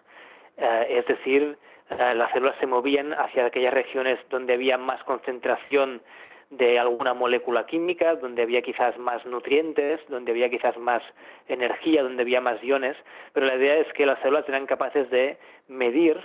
Eh, 0.57 0.87
es 0.89 1.05
decir, 1.07 1.57
eh, 1.89 2.13
las 2.15 2.31
células 2.31 2.55
se 2.59 2.67
movían 2.67 3.13
hacia 3.13 3.45
aquellas 3.45 3.73
regiones 3.73 4.19
donde 4.29 4.53
había 4.53 4.77
más 4.77 5.03
concentración 5.03 6.01
de 6.49 6.79
alguna 6.79 7.13
molécula 7.13 7.65
química, 7.65 8.15
donde 8.15 8.43
había 8.43 8.61
quizás 8.61 8.97
más 8.97 9.25
nutrientes, 9.25 9.99
donde 10.07 10.31
había 10.31 10.49
quizás 10.49 10.77
más 10.77 11.01
energía, 11.47 12.03
donde 12.03 12.21
había 12.21 12.39
más 12.39 12.63
iones, 12.63 12.95
pero 13.33 13.47
la 13.47 13.55
idea 13.55 13.77
es 13.77 13.91
que 13.93 14.05
las 14.05 14.19
células 14.19 14.47
eran 14.47 14.65
capaces 14.65 15.09
de 15.09 15.37
medir 15.67 16.19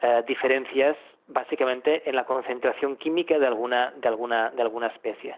eh, 0.00 0.22
diferencias 0.26 0.96
básicamente 1.26 2.08
en 2.08 2.16
la 2.16 2.24
concentración 2.24 2.96
química 2.96 3.38
de 3.38 3.46
alguna, 3.46 3.92
de 3.96 4.08
alguna, 4.08 4.50
de 4.50 4.62
alguna 4.62 4.86
especie. 4.88 5.36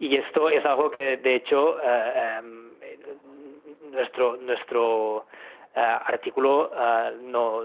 Y 0.00 0.16
esto 0.16 0.48
es 0.48 0.64
algo 0.64 0.90
que, 0.92 1.18
de 1.18 1.34
hecho, 1.34 1.76
em, 1.82 2.70
nuestro, 3.90 4.36
nuestro 4.36 5.26
artículo 5.74 6.70
no 7.22 7.62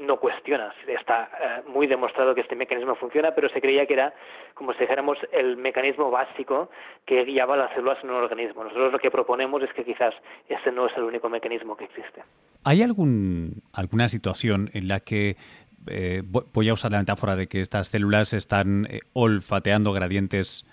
no 0.00 0.18
cuestiona. 0.18 0.74
Está 0.86 1.30
eh, 1.40 1.62
muy 1.68 1.86
demostrado 1.86 2.34
que 2.34 2.40
este 2.40 2.56
mecanismo 2.56 2.94
funciona, 2.96 3.32
pero 3.34 3.48
se 3.50 3.60
creía 3.60 3.86
que 3.86 3.92
era, 3.94 4.14
como 4.54 4.72
si 4.72 4.80
dijéramos, 4.80 5.18
el 5.32 5.56
mecanismo 5.56 6.10
básico 6.10 6.70
que 7.04 7.24
guiaba 7.24 7.56
las 7.56 7.72
células 7.74 7.98
en 8.02 8.10
un 8.10 8.16
organismo. 8.16 8.64
Nosotros 8.64 8.92
lo 8.92 8.98
que 8.98 9.10
proponemos 9.10 9.62
es 9.62 9.72
que 9.74 9.84
quizás 9.84 10.14
ese 10.48 10.72
no 10.72 10.86
es 10.86 10.96
el 10.96 11.04
único 11.04 11.28
mecanismo 11.28 11.76
que 11.76 11.84
existe. 11.84 12.22
¿Hay 12.64 12.82
algún, 12.82 13.62
alguna 13.72 14.08
situación 14.08 14.70
en 14.72 14.88
la 14.88 15.00
que 15.00 15.36
eh, 15.86 16.22
voy 16.24 16.68
a 16.68 16.72
usar 16.72 16.92
la 16.92 16.98
metáfora 16.98 17.36
de 17.36 17.46
que 17.46 17.60
estas 17.60 17.88
células 17.88 18.32
están 18.32 18.88
olfateando 19.12 19.92
gradientes 19.92 20.66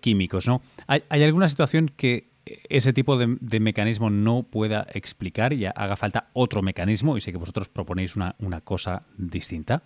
químicos, 0.00 0.48
¿no? 0.48 0.62
¿Hay, 0.86 1.02
¿Hay, 1.10 1.22
alguna 1.24 1.48
situación 1.48 1.90
que 1.94 2.33
ese 2.46 2.92
tipo 2.92 3.16
de, 3.16 3.60
mecanismo 3.60 4.10
no 4.10 4.44
pueda 4.50 4.86
explicar 4.92 5.52
y 5.52 5.66
haga 5.66 5.96
falta 5.96 6.28
otro 6.32 6.62
mecanismo 6.62 7.16
y 7.16 7.20
sé 7.20 7.32
que 7.32 7.38
vosotros 7.38 7.68
proponéis 7.68 8.16
una, 8.16 8.34
una 8.40 8.60
cosa 8.60 9.02
distinta? 9.16 9.82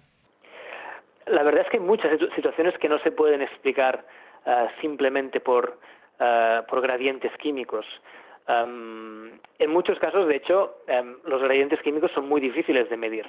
La 1.27 1.43
verdad 1.43 1.63
es 1.63 1.71
que 1.71 1.79
hay 1.79 1.85
muchas 1.85 2.19
situaciones 2.35 2.77
que 2.79 2.89
no 2.89 2.99
se 3.01 3.13
pueden 3.13 3.43
explicar 3.43 4.05
uh, 4.47 4.51
simplemente 4.81 5.41
por, 5.41 5.79
uh, 6.21 6.67
por 6.69 6.81
gradientes 6.81 7.33
químicos. 7.39 7.87
Um, 8.49 9.39
en 9.59 9.71
muchos 9.71 9.99
casos, 9.99 10.27
de 10.27 10.37
hecho, 10.37 10.79
um, 10.89 11.17
los 11.25 11.43
gradientes 11.43 11.81
químicos 11.83 12.11
son 12.13 12.29
muy 12.29 12.41
difíciles 12.41 12.89
de 12.89 12.97
medir. 12.97 13.27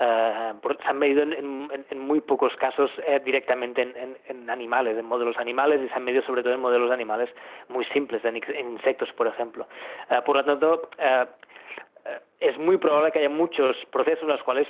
Uh, 0.00 0.54
se 0.80 0.88
han 0.88 0.98
medido 0.98 1.22
en, 1.22 1.68
en, 1.90 1.98
muy 1.98 2.20
pocos 2.20 2.54
casos 2.56 2.88
eh, 3.04 3.20
directamente 3.24 3.82
en, 3.82 4.16
en, 4.28 4.48
animales, 4.48 4.96
en 4.96 5.04
modelos 5.04 5.36
animales, 5.38 5.80
y 5.82 5.88
se 5.88 5.94
han 5.94 6.04
medido 6.04 6.22
sobre 6.22 6.44
todo 6.44 6.54
en 6.54 6.60
modelos 6.60 6.92
animales 6.92 7.28
muy 7.68 7.84
simples, 7.86 8.24
en, 8.24 8.36
insectos, 8.36 9.12
por 9.14 9.26
ejemplo. 9.26 9.66
Uh, 10.08 10.22
por 10.24 10.36
lo 10.36 10.44
tanto, 10.44 10.88
uh, 10.98 11.26
es 12.38 12.56
muy 12.58 12.76
probable 12.76 13.10
que 13.10 13.18
haya 13.18 13.28
muchos 13.28 13.76
procesos 13.90 14.22
en 14.22 14.28
los 14.28 14.42
cuales 14.44 14.68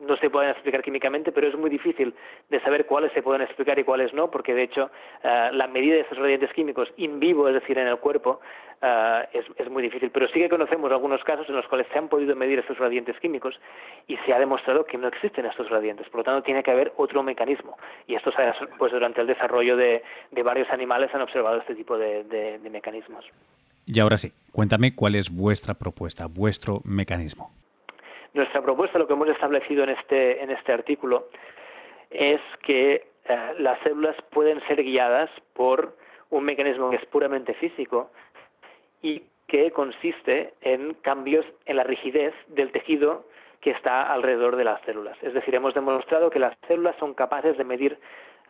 no 0.00 0.16
se 0.16 0.30
pueden 0.30 0.50
explicar 0.50 0.82
químicamente, 0.82 1.32
pero 1.32 1.48
es 1.48 1.56
muy 1.56 1.70
difícil 1.70 2.14
de 2.50 2.60
saber 2.60 2.86
cuáles 2.86 3.12
se 3.12 3.22
pueden 3.22 3.42
explicar 3.42 3.78
y 3.78 3.84
cuáles 3.84 4.12
no, 4.12 4.30
porque 4.30 4.54
de 4.54 4.64
hecho 4.64 4.90
eh, 5.22 5.50
la 5.52 5.66
medida 5.66 5.94
de 5.94 6.00
estos 6.00 6.18
radiantes 6.18 6.52
químicos 6.52 6.88
in 6.96 7.18
vivo, 7.18 7.48
es 7.48 7.54
decir, 7.54 7.78
en 7.78 7.88
el 7.88 7.98
cuerpo, 7.98 8.40
eh, 8.82 9.28
es, 9.32 9.46
es, 9.56 9.70
muy 9.70 9.82
difícil. 9.82 10.10
Pero 10.10 10.26
sí 10.28 10.34
que 10.40 10.48
conocemos 10.48 10.92
algunos 10.92 11.24
casos 11.24 11.48
en 11.48 11.56
los 11.56 11.66
cuales 11.66 11.86
se 11.92 11.98
han 11.98 12.08
podido 12.08 12.36
medir 12.36 12.58
estos 12.58 12.78
radiantes 12.78 13.18
químicos 13.20 13.58
y 14.06 14.16
se 14.18 14.34
ha 14.34 14.38
demostrado 14.38 14.84
que 14.84 14.98
no 14.98 15.08
existen 15.08 15.46
estos 15.46 15.70
radiantes. 15.70 16.08
Por 16.08 16.18
lo 16.18 16.24
tanto, 16.24 16.42
tiene 16.42 16.62
que 16.62 16.70
haber 16.70 16.92
otro 16.96 17.22
mecanismo. 17.22 17.78
Y 18.06 18.14
esto, 18.14 18.32
pues 18.78 18.92
durante 18.92 19.20
el 19.20 19.26
desarrollo 19.26 19.76
de, 19.76 20.02
varios 20.44 20.68
animales 20.70 21.14
han 21.14 21.22
observado 21.22 21.58
este 21.58 21.74
tipo 21.74 21.96
de 21.96 22.60
mecanismos. 22.70 23.24
Y 23.86 24.00
ahora 24.00 24.18
sí, 24.18 24.32
cuéntame 24.50 24.94
cuál 24.94 25.14
es 25.14 25.30
vuestra 25.30 25.74
propuesta, 25.74 26.26
vuestro 26.26 26.80
mecanismo. 26.84 27.52
Nuestra 28.36 28.60
propuesta, 28.60 28.98
lo 28.98 29.06
que 29.06 29.14
hemos 29.14 29.30
establecido 29.30 29.82
en 29.82 29.88
este, 29.88 30.42
en 30.42 30.50
este 30.50 30.70
artículo, 30.70 31.28
es 32.10 32.38
que 32.62 33.06
eh, 33.24 33.54
las 33.60 33.80
células 33.80 34.14
pueden 34.30 34.60
ser 34.66 34.82
guiadas 34.84 35.30
por 35.54 35.96
un 36.28 36.44
mecanismo 36.44 36.90
que 36.90 36.96
es 36.96 37.06
puramente 37.06 37.54
físico 37.54 38.10
y 39.00 39.22
que 39.48 39.70
consiste 39.70 40.52
en 40.60 40.92
cambios 41.00 41.46
en 41.64 41.76
la 41.76 41.84
rigidez 41.84 42.34
del 42.48 42.72
tejido 42.72 43.24
que 43.62 43.70
está 43.70 44.12
alrededor 44.12 44.56
de 44.56 44.64
las 44.64 44.82
células. 44.82 45.16
Es 45.22 45.32
decir, 45.32 45.54
hemos 45.54 45.72
demostrado 45.72 46.28
que 46.28 46.38
las 46.38 46.58
células 46.68 46.94
son 46.96 47.14
capaces 47.14 47.56
de 47.56 47.64
medir 47.64 47.98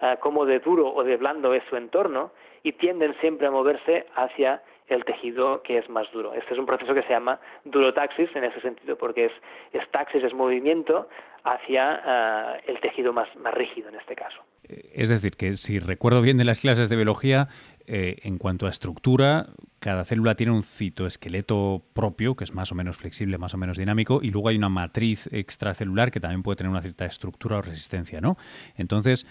eh, 0.02 0.16
cómo 0.18 0.46
de 0.46 0.58
duro 0.58 0.92
o 0.92 1.04
de 1.04 1.16
blando 1.16 1.54
es 1.54 1.62
su 1.70 1.76
entorno 1.76 2.32
y 2.64 2.72
tienden 2.72 3.14
siempre 3.20 3.46
a 3.46 3.52
moverse 3.52 4.06
hacia 4.16 4.64
el 4.88 5.04
tejido 5.04 5.62
que 5.62 5.78
es 5.78 5.88
más 5.88 6.10
duro. 6.12 6.32
Este 6.34 6.54
es 6.54 6.58
un 6.58 6.66
proceso 6.66 6.94
que 6.94 7.02
se 7.02 7.10
llama 7.10 7.40
durotaxis 7.64 8.28
en 8.34 8.44
ese 8.44 8.60
sentido, 8.60 8.96
porque 8.96 9.30
es, 9.72 9.90
taxis, 9.90 10.22
es 10.22 10.34
movimiento 10.34 11.08
hacia 11.44 12.02
eh, 12.06 12.62
el 12.68 12.80
tejido 12.80 13.12
más, 13.12 13.28
más 13.36 13.54
rígido 13.54 13.88
en 13.88 13.96
este 13.96 14.14
caso. 14.14 14.38
Eh, 14.68 14.92
es 14.94 15.08
decir, 15.08 15.36
que 15.36 15.56
si 15.56 15.78
recuerdo 15.78 16.22
bien 16.22 16.38
de 16.38 16.44
las 16.44 16.60
clases 16.60 16.88
de 16.88 16.96
biología, 16.96 17.48
eh, 17.88 18.16
en 18.24 18.38
cuanto 18.38 18.66
a 18.66 18.70
estructura, 18.70 19.46
cada 19.78 20.04
célula 20.04 20.34
tiene 20.34 20.50
un 20.52 20.64
citoesqueleto 20.64 21.82
propio, 21.94 22.34
que 22.34 22.42
es 22.42 22.52
más 22.52 22.72
o 22.72 22.74
menos 22.74 22.96
flexible, 22.96 23.38
más 23.38 23.54
o 23.54 23.58
menos 23.58 23.78
dinámico, 23.78 24.20
y 24.22 24.30
luego 24.30 24.48
hay 24.48 24.56
una 24.56 24.68
matriz 24.68 25.28
extracelular 25.32 26.10
que 26.10 26.18
también 26.18 26.42
puede 26.42 26.56
tener 26.56 26.70
una 26.70 26.82
cierta 26.82 27.06
estructura 27.06 27.58
o 27.58 27.62
resistencia, 27.62 28.20
¿no? 28.20 28.36
Entonces, 28.76 29.26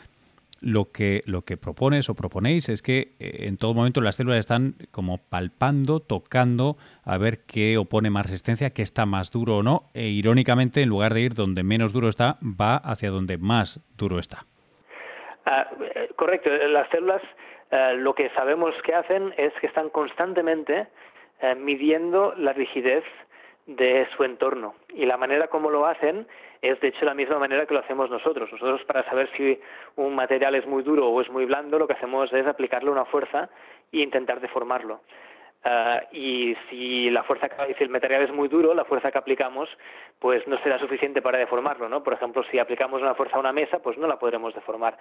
lo 0.61 0.91
que, 0.91 1.21
lo 1.25 1.41
que 1.41 1.57
propones 1.57 2.09
o 2.09 2.15
proponéis 2.15 2.69
es 2.69 2.81
que 2.81 3.15
eh, 3.19 3.47
en 3.47 3.57
todo 3.57 3.73
momento 3.73 4.01
las 4.01 4.15
células 4.15 4.39
están 4.39 4.75
como 4.91 5.17
palpando, 5.17 5.99
tocando, 5.99 6.77
a 7.03 7.17
ver 7.17 7.45
qué 7.45 7.77
opone 7.77 8.09
más 8.09 8.25
resistencia, 8.25 8.71
qué 8.71 8.81
está 8.81 9.05
más 9.05 9.31
duro 9.31 9.57
o 9.57 9.63
no, 9.63 9.83
e 9.93 10.07
irónicamente, 10.07 10.81
en 10.81 10.89
lugar 10.89 11.13
de 11.13 11.21
ir 11.21 11.33
donde 11.33 11.63
menos 11.63 11.93
duro 11.93 12.09
está, 12.09 12.37
va 12.41 12.77
hacia 12.77 13.09
donde 13.09 13.37
más 13.37 13.81
duro 13.97 14.19
está. 14.19 14.45
Ah, 15.45 15.67
eh, 15.95 16.09
correcto, 16.15 16.49
las 16.49 16.89
células 16.89 17.21
eh, 17.71 17.93
lo 17.97 18.13
que 18.13 18.29
sabemos 18.31 18.73
que 18.83 18.95
hacen 18.95 19.33
es 19.37 19.53
que 19.59 19.67
están 19.67 19.89
constantemente 19.89 20.87
midiendo 21.57 22.33
la 22.37 22.53
rigidez 22.53 23.03
de 23.67 24.07
su 24.15 24.23
entorno 24.23 24.73
y 24.93 25.05
la 25.05 25.17
manera 25.17 25.47
como 25.47 25.69
lo 25.69 25.85
hacen 25.85 26.27
es 26.69 26.79
de 26.79 26.89
hecho 26.89 27.05
la 27.05 27.13
misma 27.13 27.39
manera 27.39 27.65
que 27.65 27.73
lo 27.73 27.79
hacemos 27.79 28.09
nosotros. 28.09 28.51
Nosotros 28.51 28.83
para 28.85 29.03
saber 29.03 29.29
si 29.37 29.59
un 29.95 30.15
material 30.15 30.55
es 30.55 30.65
muy 30.65 30.83
duro 30.83 31.07
o 31.09 31.21
es 31.21 31.29
muy 31.29 31.45
blando, 31.45 31.77
lo 31.77 31.87
que 31.87 31.93
hacemos 31.93 32.31
es 32.33 32.45
aplicarle 32.45 32.89
una 32.89 33.05
fuerza 33.05 33.49
e 33.91 33.99
intentar 33.99 34.39
deformarlo. 34.39 35.01
Uh, 35.65 35.97
y 36.11 36.55
si 36.69 37.09
la 37.09 37.23
fuerza 37.23 37.49
si 37.75 37.83
el 37.83 37.89
material 37.89 38.21
es 38.21 38.31
muy 38.31 38.47
duro, 38.47 38.75
la 38.75 38.85
fuerza 38.85 39.11
que 39.11 39.17
aplicamos 39.17 39.67
pues 40.19 40.47
no 40.47 40.59
será 40.59 40.77
suficiente 40.77 41.23
para 41.23 41.39
deformarlo, 41.39 41.89
¿no? 41.89 42.03
Por 42.03 42.13
ejemplo, 42.13 42.43
si 42.51 42.59
aplicamos 42.59 43.01
una 43.01 43.15
fuerza 43.15 43.37
a 43.37 43.39
una 43.39 43.51
mesa, 43.51 43.79
pues 43.79 43.97
no 43.97 44.05
la 44.05 44.19
podremos 44.19 44.53
deformar. 44.53 44.95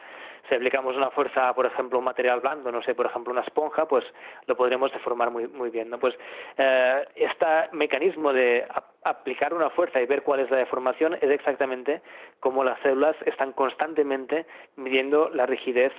Si 0.49 0.55
aplicamos 0.55 0.97
una 0.97 1.11
fuerza, 1.11 1.53
por 1.53 1.67
ejemplo, 1.67 1.99
a 1.99 2.01
un 2.01 2.07
material 2.07 2.41
blando, 2.41 2.73
no 2.73 2.83
sé, 2.83 2.95
por 2.95 3.05
ejemplo, 3.05 3.31
una 3.31 3.43
esponja, 3.43 3.87
pues 3.87 4.07
lo 4.47 4.57
podremos 4.57 4.91
deformar 4.91 5.31
muy 5.31 5.49
muy 5.49 5.69
bien, 5.69 5.91
¿no? 5.91 5.99
Pues 5.99 6.15
uh, 6.15 7.05
este 7.15 7.47
mecanismo 7.73 8.33
de 8.33 8.67
aplicar 9.05 9.53
una 9.53 9.69
fuerza 9.69 10.01
y 10.01 10.07
ver 10.07 10.23
cuál 10.23 10.41
es 10.41 10.51
la 10.51 10.57
deformación 10.57 11.13
es 11.15 11.31
exactamente 11.31 12.01
como 12.41 12.65
las 12.65 12.81
células 12.81 13.17
están 13.27 13.53
constantemente 13.53 14.47
midiendo 14.77 15.29
la 15.29 15.45
rigidez 15.45 15.93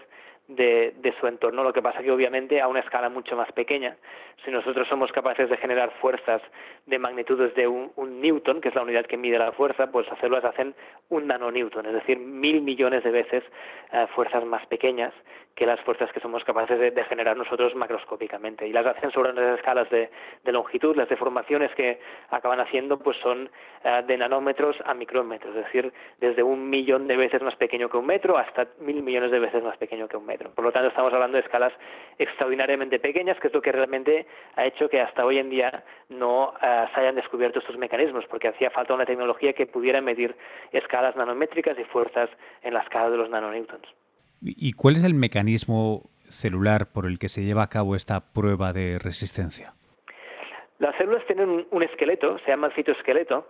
de, 0.48 1.14
su 1.20 1.28
entorno. 1.28 1.64
Lo 1.64 1.74
que 1.74 1.82
pasa 1.82 2.02
que 2.02 2.12
obviamente 2.12 2.62
a 2.62 2.68
una 2.68 2.80
escala 2.80 3.10
mucho 3.10 3.36
más 3.36 3.52
pequeña, 3.52 3.98
si 4.44 4.52
nosotros 4.52 4.88
somos 4.88 5.12
capaces 5.12 5.50
de 5.50 5.58
generar 5.58 5.92
fuerzas 6.02 6.42
de 6.86 7.00
magnitudes 7.00 7.54
de 7.56 7.68
un, 7.68 7.92
newton, 8.22 8.62
que 8.62 8.70
es 8.70 8.76
la 8.76 8.84
unidad 8.84 9.06
que 9.06 9.18
mide 9.18 9.40
la 9.40 9.52
fuerza, 9.52 9.92
pues 9.92 10.08
las 10.08 10.20
células 10.20 10.46
hacen 10.46 10.76
un 11.10 11.28
nanonewton, 11.28 11.86
es 11.86 11.94
decir, 11.94 12.20
mil 12.20 12.62
millones 12.62 13.04
de 13.04 13.12
veces 13.12 13.44
eh, 13.92 14.08
fuerzas 14.14 14.46
más 14.46 14.66
pequeñas 14.68 15.14
que 15.56 15.66
las 15.66 15.80
fuerzas 15.82 16.12
que 16.12 16.20
somos 16.20 16.44
capaces 16.44 16.78
de, 16.78 17.04
generar 17.06 17.38
nosotros 17.38 17.74
macroscópicamente. 17.76 18.68
Y 18.68 18.74
las 18.74 18.86
hacen 18.86 19.12
sobre 19.12 19.32
unas 19.32 19.58
escalas 19.58 19.90
de, 19.90 20.10
longitud. 20.44 20.96
Las 20.96 21.08
deformaciones 21.08 21.74
que 21.76 22.00
acaban 22.30 22.60
haciendo 22.60 23.00
pues 23.00 23.18
son 23.18 23.50
eh, 23.84 24.04
de 24.06 24.18
nanómetros 24.18 24.76
a 24.86 24.94
micrómetros, 24.94 25.56
es 25.56 25.64
decir, 25.64 25.94
desde 26.20 26.44
un 26.44 26.70
millón 26.70 27.08
de 27.08 27.16
veces 27.16 27.42
más 27.42 27.56
pequeño 27.56 27.90
que 27.90 27.98
un 27.98 28.06
metro 28.06 28.38
hasta 28.38 28.68
mil 28.80 29.02
millones 29.02 29.32
de 29.32 29.40
veces 29.40 29.64
más 29.64 29.78
pequeño 29.78 30.10
que 30.10 30.18
un 30.18 30.26
metro. 30.26 30.35
Por 30.38 30.64
lo 30.64 30.72
tanto, 30.72 30.90
estamos 30.90 31.14
hablando 31.14 31.38
de 31.38 31.44
escalas 31.44 31.74
extraordinariamente 32.18 33.00
pequeñas, 33.00 33.40
que 33.40 33.48
es 33.48 33.54
lo 33.54 33.62
que 33.62 33.72
realmente 33.72 34.26
ha 34.56 34.66
hecho 34.66 34.90
que 34.90 35.02
hasta 35.02 35.26
hoy 35.26 35.40
en 35.40 35.50
día 35.50 35.84
no 36.10 36.54
eh, 36.62 36.86
se 36.94 37.00
hayan 37.00 37.16
descubierto 37.16 37.60
estos 37.60 37.78
mecanismos, 37.78 38.26
porque 38.30 38.48
hacía 38.48 38.70
falta 38.70 38.94
una 38.94 39.06
tecnología 39.06 39.54
que 39.54 39.66
pudiera 39.66 40.02
medir 40.02 40.36
escalas 40.72 41.16
nanométricas 41.16 41.78
y 41.80 41.84
fuerzas 41.86 42.30
en 42.62 42.74
la 42.74 42.82
escala 42.82 43.10
de 43.10 43.18
los 43.18 43.30
nanonewtons. 43.30 43.88
¿Y 44.42 44.74
cuál 44.74 44.96
es 44.96 45.04
el 45.04 45.14
mecanismo 45.14 46.10
celular 46.30 46.92
por 46.94 47.06
el 47.06 47.20
que 47.20 47.30
se 47.30 47.44
lleva 47.44 47.64
a 47.64 47.70
cabo 47.70 47.96
esta 47.96 48.34
prueba 48.34 48.74
de 48.74 49.00
resistencia? 49.00 49.74
Las 50.80 50.96
células 50.98 51.26
tienen 51.26 51.66
un 51.70 51.84
esqueleto, 51.84 52.38
se 52.40 52.52
llama 52.52 52.70
citoesqueleto, 52.76 53.50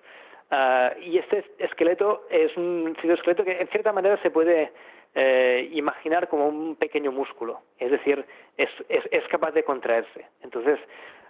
ah, 0.52 0.92
y 1.02 1.18
este 1.18 1.44
esqueleto 1.58 2.28
es 2.30 2.56
un 2.56 2.96
citoesqueleto 3.02 3.44
que 3.44 3.60
en 3.60 3.68
cierta 3.70 3.92
manera 3.92 4.22
se 4.22 4.30
puede 4.30 4.72
eh, 5.16 5.70
imaginar 5.72 6.28
como 6.28 6.48
un 6.48 6.76
pequeño 6.76 7.12
músculo, 7.12 7.62
es 7.80 7.90
decir, 7.90 8.26
es, 8.58 9.28
capaz 9.30 9.52
de 9.52 9.64
contraerse. 9.64 10.26
Entonces, 10.42 10.78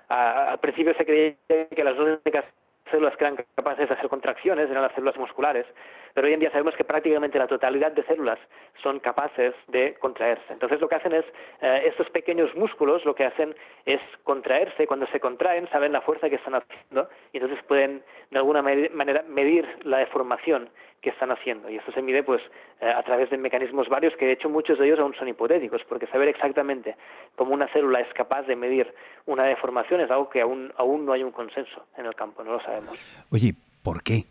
al 0.09 0.59
principio 0.59 0.93
se 0.95 1.05
creía 1.05 1.35
que 1.47 1.83
las 1.83 1.97
únicas 1.97 2.45
células 2.91 3.15
que 3.17 3.23
eran 3.23 3.45
capaces 3.55 3.87
de 3.87 3.95
hacer 3.95 4.09
contracciones 4.09 4.69
eran 4.69 4.83
las 4.83 4.93
células 4.93 5.17
musculares, 5.17 5.65
pero 6.13 6.27
hoy 6.27 6.33
en 6.33 6.39
día 6.39 6.51
sabemos 6.51 6.75
que 6.75 6.83
prácticamente 6.83 7.37
la 7.37 7.47
totalidad 7.47 7.91
de 7.91 8.03
células 8.03 8.39
son 8.81 8.99
capaces 8.99 9.53
de 9.67 9.95
contraerse. 9.95 10.53
Entonces 10.53 10.79
lo 10.79 10.87
que 10.87 10.95
hacen 10.95 11.13
es, 11.13 11.25
eh, 11.61 11.83
estos 11.85 12.09
pequeños 12.09 12.53
músculos 12.55 13.03
lo 13.05 13.15
que 13.15 13.25
hacen 13.25 13.55
es 13.85 13.99
contraerse, 14.23 14.87
cuando 14.87 15.07
se 15.07 15.19
contraen 15.19 15.67
saben 15.69 15.91
la 15.91 16.01
fuerza 16.01 16.29
que 16.29 16.35
están 16.35 16.55
haciendo 16.55 17.09
y 17.33 17.37
entonces 17.37 17.63
pueden 17.65 18.03
de 18.31 18.37
alguna 18.37 18.61
manera 18.61 19.23
medir 19.27 19.67
la 19.83 19.97
deformación 19.97 20.69
que 21.01 21.09
están 21.09 21.31
haciendo. 21.31 21.69
Y 21.69 21.77
esto 21.77 21.91
se 21.91 22.01
mide 22.01 22.23
pues 22.23 22.41
eh, 22.81 22.89
a 22.89 23.03
través 23.03 23.29
de 23.29 23.37
mecanismos 23.37 23.87
varios 23.89 24.15
que 24.15 24.25
de 24.25 24.33
hecho 24.33 24.49
muchos 24.49 24.79
de 24.79 24.85
ellos 24.85 24.99
aún 24.99 25.13
son 25.15 25.27
hipotéticos, 25.27 25.81
porque 25.87 26.07
saber 26.07 26.27
exactamente 26.27 26.95
cómo 27.35 27.53
una 27.53 27.67
célula 27.67 27.99
es 27.99 28.13
capaz 28.13 28.43
de 28.43 28.55
medir 28.55 28.93
una 29.25 29.43
deformación 29.43 30.01
es 30.01 30.11
algo 30.11 30.29
que 30.29 30.41
aún, 30.41 30.73
aún 30.77 31.05
no 31.05 31.13
hay 31.13 31.23
un 31.23 31.31
consenso 31.31 31.85
en 31.97 32.05
el 32.05 32.15
campo, 32.15 32.43
no 32.43 32.53
lo 32.53 32.61
sabemos. 32.61 32.97
Oye, 33.31 33.53
¿por 33.83 34.03
qué? 34.03 34.25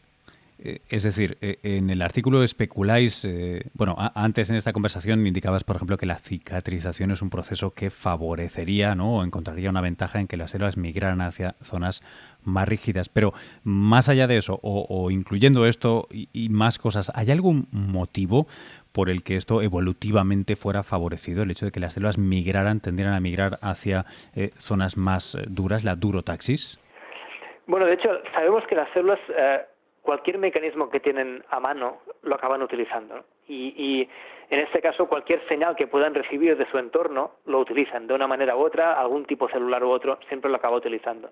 Eh, 0.57 0.81
es 0.89 1.03
decir, 1.03 1.37
eh, 1.41 1.59
en 1.65 1.91
el 1.91 2.01
artículo 2.01 2.45
especuláis, 2.45 3.25
eh, 3.25 3.65
bueno, 3.75 3.97
antes 4.15 4.51
en 4.51 4.57
esta 4.57 4.73
conversación 4.73 5.27
indicabas, 5.27 5.65
por 5.65 5.77
ejemplo, 5.77 5.97
que 5.97 6.07
la 6.07 6.17
cicatrización 6.17 7.11
es 7.11 7.23
un 7.23 7.31
proceso 7.31 7.73
que 7.73 7.91
favorecería, 7.91 8.95
¿no? 8.95 9.17
O 9.17 9.25
encontraría 9.25 9.69
una 9.69 9.81
ventaja 9.81 10.21
en 10.21 10.29
que 10.29 10.37
las 10.37 10.53
células 10.53 10.77
migraran 10.77 11.21
hacia 11.23 11.57
zonas 11.61 12.03
más 12.45 12.69
rígidas. 12.69 13.09
Pero 13.09 13.33
más 13.65 14.09
allá 14.09 14.29
de 14.29 14.37
eso, 14.37 14.61
o, 14.63 15.11
incluyendo 15.11 15.67
esto 15.67 16.07
y, 16.11 16.49
más 16.51 16.79
cosas, 16.79 17.11
¿hay 17.15 17.33
algún 17.33 17.67
motivo 17.73 18.47
por 18.93 19.11
el 19.11 19.25
que 19.25 19.37
esto 19.37 19.61
evolutivamente 19.61 20.55
fuera 20.55 20.85
favorecido, 20.85 21.43
el 21.43 21.51
hecho 21.51 21.67
de 21.67 21.73
que 21.73 21.81
las 21.81 21.95
células 21.95 22.17
migraran, 22.17 22.79
tendieran 22.79 23.15
a 23.15 23.21
migrar 23.21 23.59
hacia 23.61 24.07
zonas 24.57 24.97
más 24.97 25.37
duras, 25.49 25.83
la 25.83 25.97
durotaxis? 25.97 26.79
Bueno, 27.67 27.87
de 27.87 27.95
hecho, 27.95 28.09
sabemos 28.35 28.63
que 28.69 28.77
las 28.77 28.89
células 28.93 29.19
cualquier 30.05 30.39
mecanismo 30.39 30.91
que 30.91 31.01
tienen 31.01 31.43
a 31.49 31.59
mano 31.59 32.03
lo 32.23 32.35
acaban 32.35 32.63
utilizando. 32.63 33.25
Y, 33.49 34.09
en 34.51 34.61
este 34.61 34.81
caso, 34.81 35.09
cualquier 35.09 35.47
señal 35.49 35.75
que 35.75 35.87
puedan 35.87 36.15
recibir 36.15 36.57
de 36.57 36.71
su 36.71 36.79
entorno 36.79 37.33
lo 37.47 37.59
utilizan 37.59 38.07
de 38.07 38.15
una 38.15 38.27
manera 38.27 38.55
u 38.55 38.61
otra, 38.61 39.01
algún 39.01 39.25
tipo 39.25 39.49
celular 39.49 39.83
u 39.83 39.91
otro, 39.91 40.19
siempre 40.29 40.51
lo 40.51 40.57
acaba 40.57 40.77
utilizando. 40.77 41.31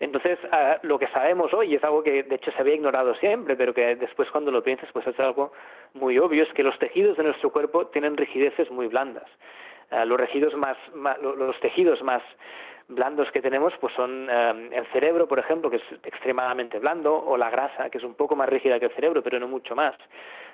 Entonces, 0.00 0.38
ah, 0.50 0.78
lo 0.82 0.98
que 0.98 1.06
sabemos 1.08 1.54
hoy, 1.54 1.74
es 1.74 1.84
algo 1.84 2.02
que 2.02 2.24
de 2.24 2.34
hecho 2.34 2.50
se 2.50 2.60
había 2.60 2.74
ignorado 2.74 3.14
siempre, 3.16 3.54
pero 3.54 3.72
que 3.72 3.94
después 3.94 4.28
cuando 4.30 4.50
lo 4.50 4.62
piensas, 4.62 4.90
pues 4.92 5.06
es 5.06 5.18
algo 5.20 5.52
muy 5.94 6.18
obvio, 6.18 6.42
es 6.42 6.52
que 6.52 6.64
los 6.64 6.78
tejidos 6.78 7.16
de 7.16 7.24
nuestro 7.24 7.52
cuerpo 7.52 7.86
tienen 7.88 8.16
rigideces 8.16 8.70
muy 8.70 8.88
blandas. 8.88 9.28
Los, 10.06 10.56
más, 10.56 10.76
los 11.22 11.60
tejidos 11.60 12.02
más 12.02 12.22
blandos 12.90 13.30
que 13.30 13.40
tenemos 13.40 13.72
pues 13.80 13.94
son 13.94 14.28
eh, 14.30 14.70
el 14.72 14.86
cerebro, 14.92 15.26
por 15.26 15.38
ejemplo, 15.38 15.70
que 15.70 15.76
es 15.76 15.82
extremadamente 16.04 16.78
blando, 16.78 17.14
o 17.16 17.36
la 17.36 17.50
grasa, 17.50 17.90
que 17.90 17.98
es 17.98 18.04
un 18.04 18.14
poco 18.14 18.36
más 18.36 18.48
rígida 18.48 18.78
que 18.78 18.86
el 18.86 18.94
cerebro, 18.94 19.22
pero 19.22 19.38
no 19.38 19.48
mucho 19.48 19.74
más. 19.74 19.94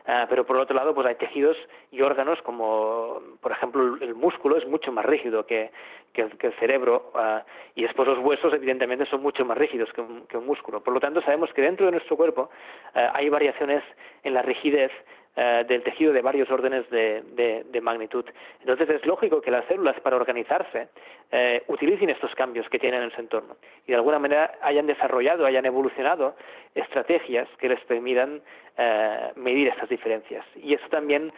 Eh, 0.07 0.27
pero 0.29 0.46
por 0.46 0.57
otro 0.57 0.77
lado, 0.77 0.94
pues 0.94 1.07
hay 1.07 1.16
tejidos 1.16 1.57
y 1.90 2.01
órganos 2.03 2.40
como, 2.42 3.20
por 3.40 3.53
ejemplo, 3.53 3.96
el, 4.01 4.14
músculo 4.14 4.57
es 4.57 4.66
mucho 4.66 4.92
más 4.92 5.05
rígido 5.05 5.46
que, 5.46 5.70
el, 6.14 6.55
cerebro 6.61 7.12
eh, 7.18 7.40
y 7.75 7.83
después 7.83 8.07
los 8.07 8.18
huesos, 8.20 8.53
evidentemente, 8.55 9.07
son 9.07 9.22
mucho 9.22 9.44
más 9.44 9.59
rígidos 9.59 9.92
que 9.92 10.01
un, 10.01 10.27
que 10.27 10.37
un 10.37 10.46
músculo. 10.46 10.83
Por 10.83 10.94
lo 10.94 11.01
tanto, 11.01 11.20
sabemos 11.22 11.53
que 11.53 11.62
dentro 11.62 11.87
de 11.87 11.92
nuestro 11.92 12.16
cuerpo 12.16 12.51
hay 12.94 13.29
variaciones 13.29 13.83
en 14.22 14.33
la 14.33 14.42
rigidez 14.42 14.90
eh, 15.38 15.66
del 15.68 15.83
tejido 15.83 16.14
de 16.14 16.22
varios 16.22 16.51
órdenes 16.51 16.88
de, 16.88 17.81
magnitud. 17.83 18.25
Entonces 18.61 18.88
es 18.88 19.05
lógico 19.05 19.42
que 19.42 19.51
las 19.51 19.66
células 19.66 20.01
para 20.01 20.16
organizarse 20.16 20.88
eh, 21.31 21.62
utilicen 21.66 22.09
estos 22.09 22.35
cambios 22.35 22.66
que 22.70 22.79
tienen 22.79 23.03
en 23.03 23.11
su 23.11 23.20
entorno 23.20 23.57
y 23.87 23.92
de 23.92 23.96
alguna 23.96 24.18
manera 24.18 24.53
hayan 24.62 24.87
desarrollado, 24.87 25.44
hayan 25.44 25.66
evolucionado 25.66 26.37
estrategias 26.75 27.46
que 27.59 27.68
les 27.68 27.79
permitan 27.85 28.40
eh, 28.79 29.33
medir 29.37 29.68
estas 29.68 29.90
diferencias. 29.90 30.42
Y 30.57 30.75
eso 30.75 30.88
también, 30.88 31.31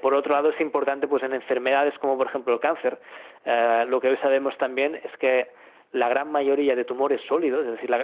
por 0.00 0.14
otro 0.14 0.32
lado, 0.32 0.48
es 0.48 0.58
importante 0.58 1.06
pues 1.06 1.22
en 1.22 1.34
enfermedades 1.34 1.92
como 1.98 2.16
por 2.16 2.28
ejemplo 2.28 2.54
el 2.54 2.60
cáncer. 2.60 2.98
lo 3.86 4.00
que 4.00 4.08
hoy 4.08 4.16
sabemos 4.22 4.56
también 4.56 4.94
es 4.94 5.14
que 5.18 5.48
la 5.92 6.08
gran 6.08 6.32
mayoría 6.32 6.74
de 6.74 6.86
tumores 6.86 7.20
sólidos, 7.28 7.66
es 7.66 7.72
decir, 7.72 7.94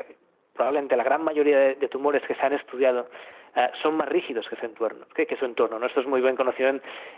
probablemente 0.53 0.95
la 0.95 1.05
gran 1.05 1.25
mayoría 1.25 1.59
de 1.59 1.89
tumores 1.89 2.23
que 2.25 2.35
se 2.35 2.43
han 2.43 2.53
estudiado 2.53 3.09
eh, 3.55 3.71
son 3.83 3.97
más 3.97 4.09
rígidos 4.09 4.49
que 4.49 4.57
su 4.57 4.65
entorno. 4.65 5.05
Que, 5.15 5.37
su 5.37 5.45
entorno 5.45 5.85
Esto 5.85 6.01
es 6.01 6.07
muy 6.07 6.23
bien 6.23 6.37
conocido 6.37 6.71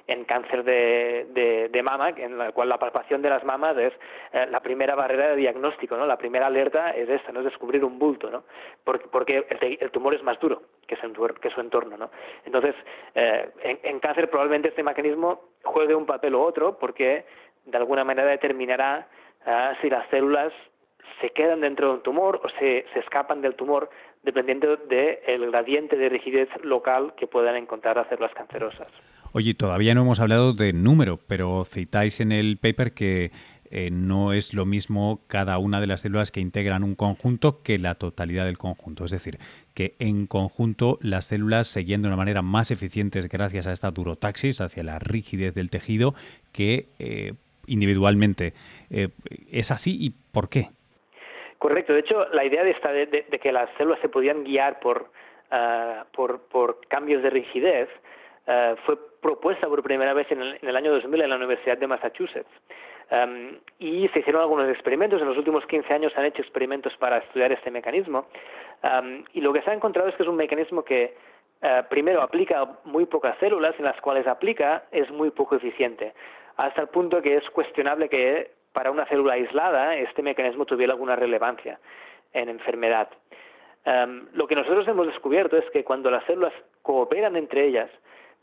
en, 0.09 0.25
cáncer 0.25 0.65
de, 0.65 1.81
mama, 1.85 2.11
en 2.11 2.39
la 2.39 2.51
cual 2.51 2.69
la 2.69 2.79
palpación 2.79 3.23
de 3.23 3.31
las 3.31 3.45
mamas 3.45 3.77
es 3.77 3.93
eh, 4.33 4.47
la 4.51 4.61
primera 4.61 4.97
barrera 4.97 5.29
de 5.29 5.37
diagnóstico, 5.37 5.97
¿no? 5.97 6.07
la 6.07 6.19
primera 6.19 6.47
alerta 6.47 6.91
es 6.91 7.09
esta, 7.09 7.31
no 7.31 7.41
es 7.41 7.47
descubrir 7.47 7.85
un 7.85 8.01
bulto, 8.01 8.31
¿no? 8.31 8.45
porque, 8.85 9.47
el, 9.81 9.91
tumor 9.93 10.15
es 10.15 10.23
más 10.25 10.41
duro 10.41 10.63
que 10.89 10.97
su, 10.97 11.13
que 11.41 11.51
su 11.51 11.61
entorno. 11.61 11.97
¿no? 11.97 12.11
Entonces, 12.45 12.75
eh, 13.15 13.51
en, 13.63 13.79
en 13.85 14.01
cáncer 14.01 14.29
probablemente 14.29 14.71
este 14.71 14.83
mecanismo 14.83 15.51
juegue 15.63 15.95
un 15.95 16.07
papel 16.07 16.35
u 16.35 16.41
otro 16.41 16.79
porque 16.79 17.25
de 17.65 17.79
alguna 17.79 18.03
manera 18.03 18.29
determinará 18.29 19.07
si 19.83 19.91
las 19.91 20.09
células 20.09 20.53
se 21.21 21.31
quedan 21.31 21.61
dentro 21.61 21.89
de 21.89 21.95
un 21.95 22.03
tumor 22.03 22.41
o 22.43 22.49
se, 22.59 22.87
se 22.93 22.99
escapan 23.01 23.41
del 23.41 23.55
tumor 23.55 23.91
dependiendo 24.25 24.77
del 24.77 25.51
gradiente 25.51 25.97
de 25.97 26.09
rigidez 26.09 26.49
local 26.63 27.15
que 27.17 27.27
puedan 27.27 27.57
encontrar 27.57 27.97
las 27.97 28.09
células 28.09 28.33
cancerosas. 28.35 28.89
Oye, 29.33 29.55
todavía 29.55 29.95
no 29.95 30.03
hemos 30.03 30.21
hablado 30.21 30.53
de 30.53 30.73
número, 30.73 31.19
pero 31.27 31.65
citáis 31.65 32.21
en 32.21 32.33
el 32.33 32.57
paper 32.57 32.93
que 32.93 33.33
eh, 33.71 33.91
no 33.91 34.33
es 34.33 34.55
lo 34.55 34.65
mismo 34.65 35.21
cada 35.27 35.59
una 35.59 35.81
de 35.81 35.89
las 35.89 36.03
células 36.03 36.31
que 36.31 36.41
integran 36.41 36.85
un 36.85 36.95
conjunto 36.95 37.61
que 37.63 37.79
la 37.79 37.97
totalidad 37.97 38.45
del 38.45 38.59
conjunto. 38.59 39.05
Es 39.05 39.11
decir, 39.11 39.39
que 39.75 39.97
en 39.99 40.29
conjunto 40.29 40.99
las 41.03 41.25
células 41.27 41.67
se 41.67 41.85
de 41.85 41.97
una 41.97 42.15
manera 42.15 42.43
más 42.43 42.71
eficiente 42.71 43.21
gracias 43.23 43.67
a 43.67 43.73
esta 43.73 43.91
durotaxis, 43.91 44.61
hacia 44.61 44.85
la 44.85 45.01
rigidez 45.01 45.55
del 45.55 45.71
tejido, 45.71 46.15
que 46.53 46.87
eh, 47.01 47.33
individualmente. 47.67 48.55
Eh, 48.91 49.09
¿Es 49.51 49.73
así 49.73 49.97
y 50.01 50.11
por 50.31 50.49
qué? 50.49 50.71
Correcto. 51.65 51.95
De 51.95 52.01
hecho, 52.01 52.27
la 52.35 52.45
idea 52.45 52.63
de, 52.63 52.73
esta, 52.73 52.93
de, 52.93 53.25
que 53.41 53.51
las 53.51 53.71
células 53.79 53.99
se 54.01 54.11
podían 54.11 54.45
guiar 54.45 54.81
por, 54.81 55.07
ah, 55.51 56.05
por, 56.13 56.43
por, 56.49 56.87
cambios 56.89 57.23
de 57.23 57.31
rigidez 57.31 57.89
ah, 58.47 58.75
fue 58.85 58.99
propuesta 59.23 59.67
por 59.67 59.83
primera 59.83 60.13
vez 60.13 60.31
en 60.31 60.43
el, 60.43 60.77
año 60.77 60.93
2000 60.93 61.23
en 61.23 61.31
la 61.31 61.37
Universidad 61.37 61.79
de 61.79 61.87
Massachusetts. 61.87 62.51
y 63.79 64.07
se 64.09 64.19
hicieron 64.19 64.43
algunos 64.43 64.69
experimentos. 64.69 65.23
En 65.23 65.27
los 65.27 65.39
últimos 65.39 65.65
15 65.65 65.91
años 65.91 66.13
se 66.13 66.21
han 66.21 66.27
hecho 66.27 66.43
experimentos 66.43 66.95
para 66.99 67.17
estudiar 67.17 67.51
este 67.51 67.71
mecanismo. 67.71 68.27
y 69.33 69.41
lo 69.41 69.55
que 69.55 69.63
se 69.63 69.71
ha 69.71 69.73
encontrado 69.73 70.11
es 70.11 70.17
que 70.17 70.23
es 70.23 70.29
un 70.29 70.37
mecanismo 70.37 70.85
que, 70.85 71.17
ah, 71.63 71.87
primero, 71.89 72.21
aplica 72.21 72.77
muy 72.85 73.07
pocas 73.07 73.39
células, 73.39 73.75
en 73.79 73.87
las 73.87 73.99
cuales 74.03 74.27
aplica 74.27 74.85
es 74.93 75.11
muy 75.11 75.31
poco 75.31 75.57
eficiente, 75.57 76.13
hasta 76.59 76.83
el 76.83 76.89
punto 76.89 77.23
que 77.23 77.39
es 77.39 77.51
cuestionable 77.53 78.11
que 78.11 78.51
para 78.75 78.91
una 78.91 79.07
célula 79.07 79.35
aislada 79.35 79.97
este 79.97 80.23
mecanismo 80.23 80.67
tuviera 80.67 80.93
alguna 80.93 81.17
relevancia 81.17 81.79
en 82.35 82.51
enfermedad. 82.51 83.09
Em, 83.87 84.27
lo 84.35 84.47
que 84.47 84.57
nosotros 84.57 84.87
hemos 84.89 85.07
descubierto 85.07 85.57
es 85.57 85.65
que 85.71 85.85
cuando 85.85 86.11
las 86.11 86.25
células 86.25 86.53
cooperan 86.83 87.37
entre 87.37 87.65
ellas, 87.67 87.89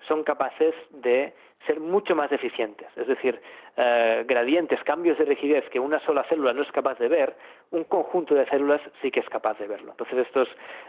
son 0.08 0.24
capaces 0.24 0.74
de 0.90 1.34
ser 1.68 1.80
mucho 1.80 2.16
más 2.16 2.32
eficientes. 2.32 2.88
Es 2.96 3.08
decir, 3.08 3.40
eh, 3.78 4.24
gradientes, 4.28 4.84
cambios 4.84 5.18
de 5.18 5.26
rigidez 5.26 5.68
que 5.70 5.80
una 5.80 6.00
sola 6.06 6.24
célula 6.24 6.54
no 6.54 6.64
es 6.64 6.72
capaz 6.72 6.98
de 6.98 7.08
ver, 7.08 7.36
un 7.70 7.84
conjunto 7.84 8.34
de 8.34 8.48
células 8.48 8.82
sí 9.02 9.12
que 9.12 9.20
es 9.20 9.30
capaz 9.30 9.60
de 9.60 9.68
verlo. 9.68 9.92
Entonces 9.92 10.26
esto 10.26 10.44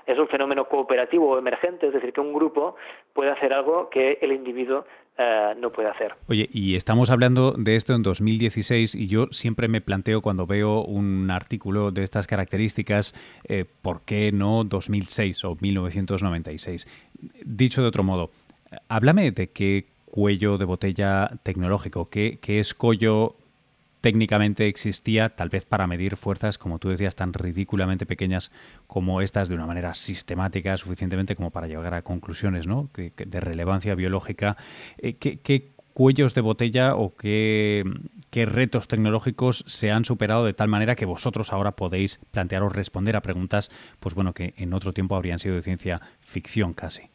es, 0.07 0.19
un 0.19 0.29
fenómeno 0.29 0.67
cooperativo 0.69 1.29
o 1.29 1.39
emergente, 1.39 1.89
es 1.89 1.93
decir, 1.93 2.13
que 2.13 2.21
un 2.21 2.33
grupo 2.33 2.77
puede 3.13 3.31
hacer 3.31 3.55
algo 3.55 3.91
que 3.91 4.19
el 4.23 4.33
individuo 4.33 4.87
eh, 5.19 5.55
no 5.59 5.71
puede 5.71 5.89
hacer. 5.89 6.15
Oye, 6.29 6.49
y 6.53 6.75
estamos 6.75 7.11
hablando 7.11 7.53
de 7.53 7.77
esto 7.77 7.95
en 7.95 8.03
2016 8.03 8.95
y 8.95 9.09
yo 9.09 9.27
siempre 9.31 9.69
me 9.69 9.81
planteo 9.81 10.23
cuando 10.23 10.47
veo 10.47 10.83
un 10.83 11.31
artículo 11.31 11.91
de 11.91 12.03
estas 12.03 12.27
características, 12.27 13.15
eh, 13.45 13.67
¿por 13.83 14.03
qué 14.03 14.33
no 14.33 14.65
2006 14.65 15.45
o 15.45 15.57
1996? 15.61 16.89
Dicho 17.45 17.83
de 17.83 17.89
otro 17.89 18.03
modo, 18.03 18.31
háblame 18.89 19.33
de 19.33 19.51
qué 19.51 19.87
cuello 20.07 20.59
de 20.59 20.65
botella 20.65 21.31
tecnológico, 21.43 22.09
qué, 22.09 22.39
qué 22.41 22.59
escollo 22.59 23.37
técnicamente 24.03 24.67
existía, 24.67 25.31
tal 25.31 25.49
vez 25.49 25.65
para 25.65 25.87
medir 25.87 26.17
fuerzas, 26.17 26.59
como 26.59 26.79
tú 26.79 26.91
decías, 26.91 27.17
tan 27.17 27.33
ridículamente 27.33 28.05
pequeñas 28.05 28.53
como 28.87 29.23
estas, 29.23 29.49
de 29.49 29.55
una 29.55 29.65
manera 29.65 29.95
sistemática, 29.95 30.77
suficientemente 30.77 31.37
como 31.37 31.51
para 31.51 31.69
llegar 31.69 31.95
a 31.95 32.03
conclusiones 32.03 32.67
¿no? 32.67 32.91
de 32.95 33.41
relevancia 33.41 33.95
biológica. 33.95 34.57
Eh, 34.99 35.15
¿qué, 35.15 35.73
cuellos 35.95 36.35
de 36.35 36.41
botella 36.41 36.95
o 36.95 37.15
qué, 37.17 37.85
retos 38.47 38.89
tecnológicos 38.89 39.65
se 39.67 39.91
han 39.91 40.05
superado 40.05 40.45
de 40.45 40.55
tal 40.55 40.69
manera 40.69 40.95
que 40.95 41.05
vosotros 41.05 41.53
ahora 41.53 41.73
podéis 41.73 42.19
plantear 42.33 42.63
o 42.63 42.69
responder 42.69 43.17
a 43.17 43.21
preguntas, 43.21 43.71
pues 44.01 44.15
bueno, 44.15 44.33
que 44.33 44.55
en 44.57 44.73
otro 44.73 44.93
tiempo 44.93 45.17
habrían 45.17 45.39
sido 45.39 45.55
de 45.55 45.63
ciencia 45.63 46.01
ficción 46.21 46.73
casi? 46.73 47.11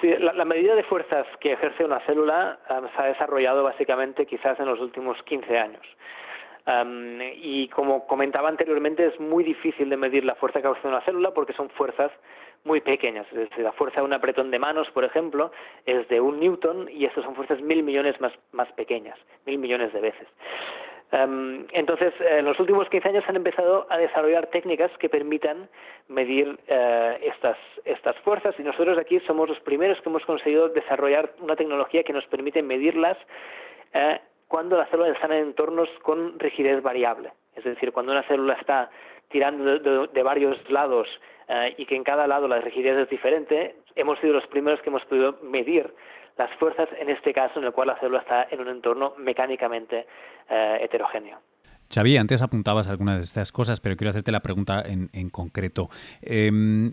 Sí, 0.00 0.08
la, 0.18 0.44
medida 0.44 0.74
de 0.74 0.82
fuerzas 0.82 1.26
que 1.40 1.52
ejerce 1.52 1.84
una 1.84 2.00
célula 2.00 2.58
um, 2.68 2.88
se 2.96 3.02
ha 3.02 3.06
desarrollado 3.06 3.62
básicamente 3.62 4.26
quizás 4.26 4.58
en 4.58 4.66
los 4.66 4.80
últimos 4.80 5.16
15 5.22 5.58
años. 5.58 5.82
Um, 6.64 7.20
y 7.20 7.66
como 7.68 8.06
comentaba 8.06 8.48
anteriormente, 8.48 9.06
es 9.06 9.18
muy 9.18 9.42
difícil 9.42 9.90
de 9.90 9.96
medir 9.96 10.24
la 10.24 10.36
fuerza 10.36 10.60
que 10.60 10.68
ejerce 10.68 10.86
una 10.88 11.00
célula 11.00 11.32
porque 11.32 11.52
son 11.54 11.68
fuerzas 11.70 12.12
muy 12.64 12.80
pequeñas. 12.80 13.26
Es 13.32 13.38
decir, 13.38 13.64
la 13.64 13.72
fuerza 13.72 14.00
de 14.00 14.06
un 14.06 14.14
apretón 14.14 14.50
de 14.50 14.58
manos, 14.58 14.88
por 14.92 15.04
ejemplo, 15.04 15.50
es 15.86 16.06
de 16.08 16.20
un 16.20 16.38
newton 16.38 16.88
y 16.88 17.04
estas 17.04 17.24
son 17.24 17.34
fuerzas 17.34 17.60
mil 17.60 17.82
millones 17.82 18.20
más, 18.20 18.32
más 18.52 18.70
pequeñas, 18.72 19.18
mil 19.44 19.58
millones 19.58 19.92
de 19.92 20.00
veces. 20.00 20.28
Em, 21.10 21.66
entonces, 21.72 22.14
en 22.20 22.44
los 22.46 22.58
últimos 22.58 22.88
15 22.88 23.08
años 23.08 23.24
han 23.28 23.36
empezado 23.36 23.86
a 23.90 23.98
desarrollar 23.98 24.46
técnicas 24.46 24.90
que 24.98 25.10
permitan 25.10 25.68
medir 26.08 26.58
eh, 26.68 27.18
estas, 27.22 27.58
estas 27.84 28.16
fuerzas 28.20 28.54
y 28.58 28.62
nosotros 28.62 28.96
aquí 28.98 29.20
somos 29.26 29.48
los 29.48 29.60
primeros 29.60 30.00
que 30.00 30.08
hemos 30.08 30.24
conseguido 30.24 30.68
desarrollar 30.70 31.34
una 31.40 31.56
tecnología 31.56 32.02
que 32.02 32.14
nos 32.14 32.24
permite 32.26 32.62
medirlas 32.62 33.18
eh, 33.92 34.20
cuando 34.52 34.76
las 34.76 34.90
células 34.90 35.14
están 35.14 35.32
en 35.32 35.46
entornos 35.46 35.88
con 36.02 36.38
rigidez 36.38 36.82
variable. 36.82 37.32
Es 37.56 37.64
decir, 37.64 37.90
cuando 37.90 38.12
una 38.12 38.22
célula 38.24 38.52
está 38.52 38.90
tirando 39.30 39.78
de, 39.78 40.22
varios 40.22 40.58
lados 40.70 41.08
eh, 41.48 41.74
y 41.78 41.86
que 41.86 41.96
en 41.96 42.04
cada 42.04 42.26
lado 42.26 42.46
la 42.48 42.60
rigidez 42.60 42.98
es 42.98 43.08
diferente, 43.08 43.76
hemos 43.96 44.18
sido 44.20 44.34
los 44.34 44.46
primeros 44.48 44.82
que 44.82 44.90
hemos 44.90 45.06
podido 45.06 45.38
medir 45.42 45.94
las 46.36 46.50
fuerzas 46.58 46.86
en 47.00 47.08
este 47.08 47.32
caso 47.32 47.60
en 47.60 47.64
el 47.64 47.72
cual 47.72 47.88
la 47.88 47.98
célula 47.98 48.20
está 48.20 48.46
en 48.50 48.60
un 48.60 48.68
entorno 48.68 49.14
mecánicamente 49.16 50.06
eh, 50.50 50.78
heterogéneo. 50.82 51.38
Xavi, 51.90 52.18
antes 52.18 52.42
apuntabas 52.42 52.88
algunas 52.88 53.16
de 53.16 53.22
estas 53.22 53.52
cosas, 53.52 53.80
pero 53.80 53.96
quiero 53.96 54.10
hacerte 54.10 54.32
la 54.32 54.40
pregunta 54.40 54.82
en, 54.84 55.30
concreto. 55.30 55.88
Em, 56.20 56.92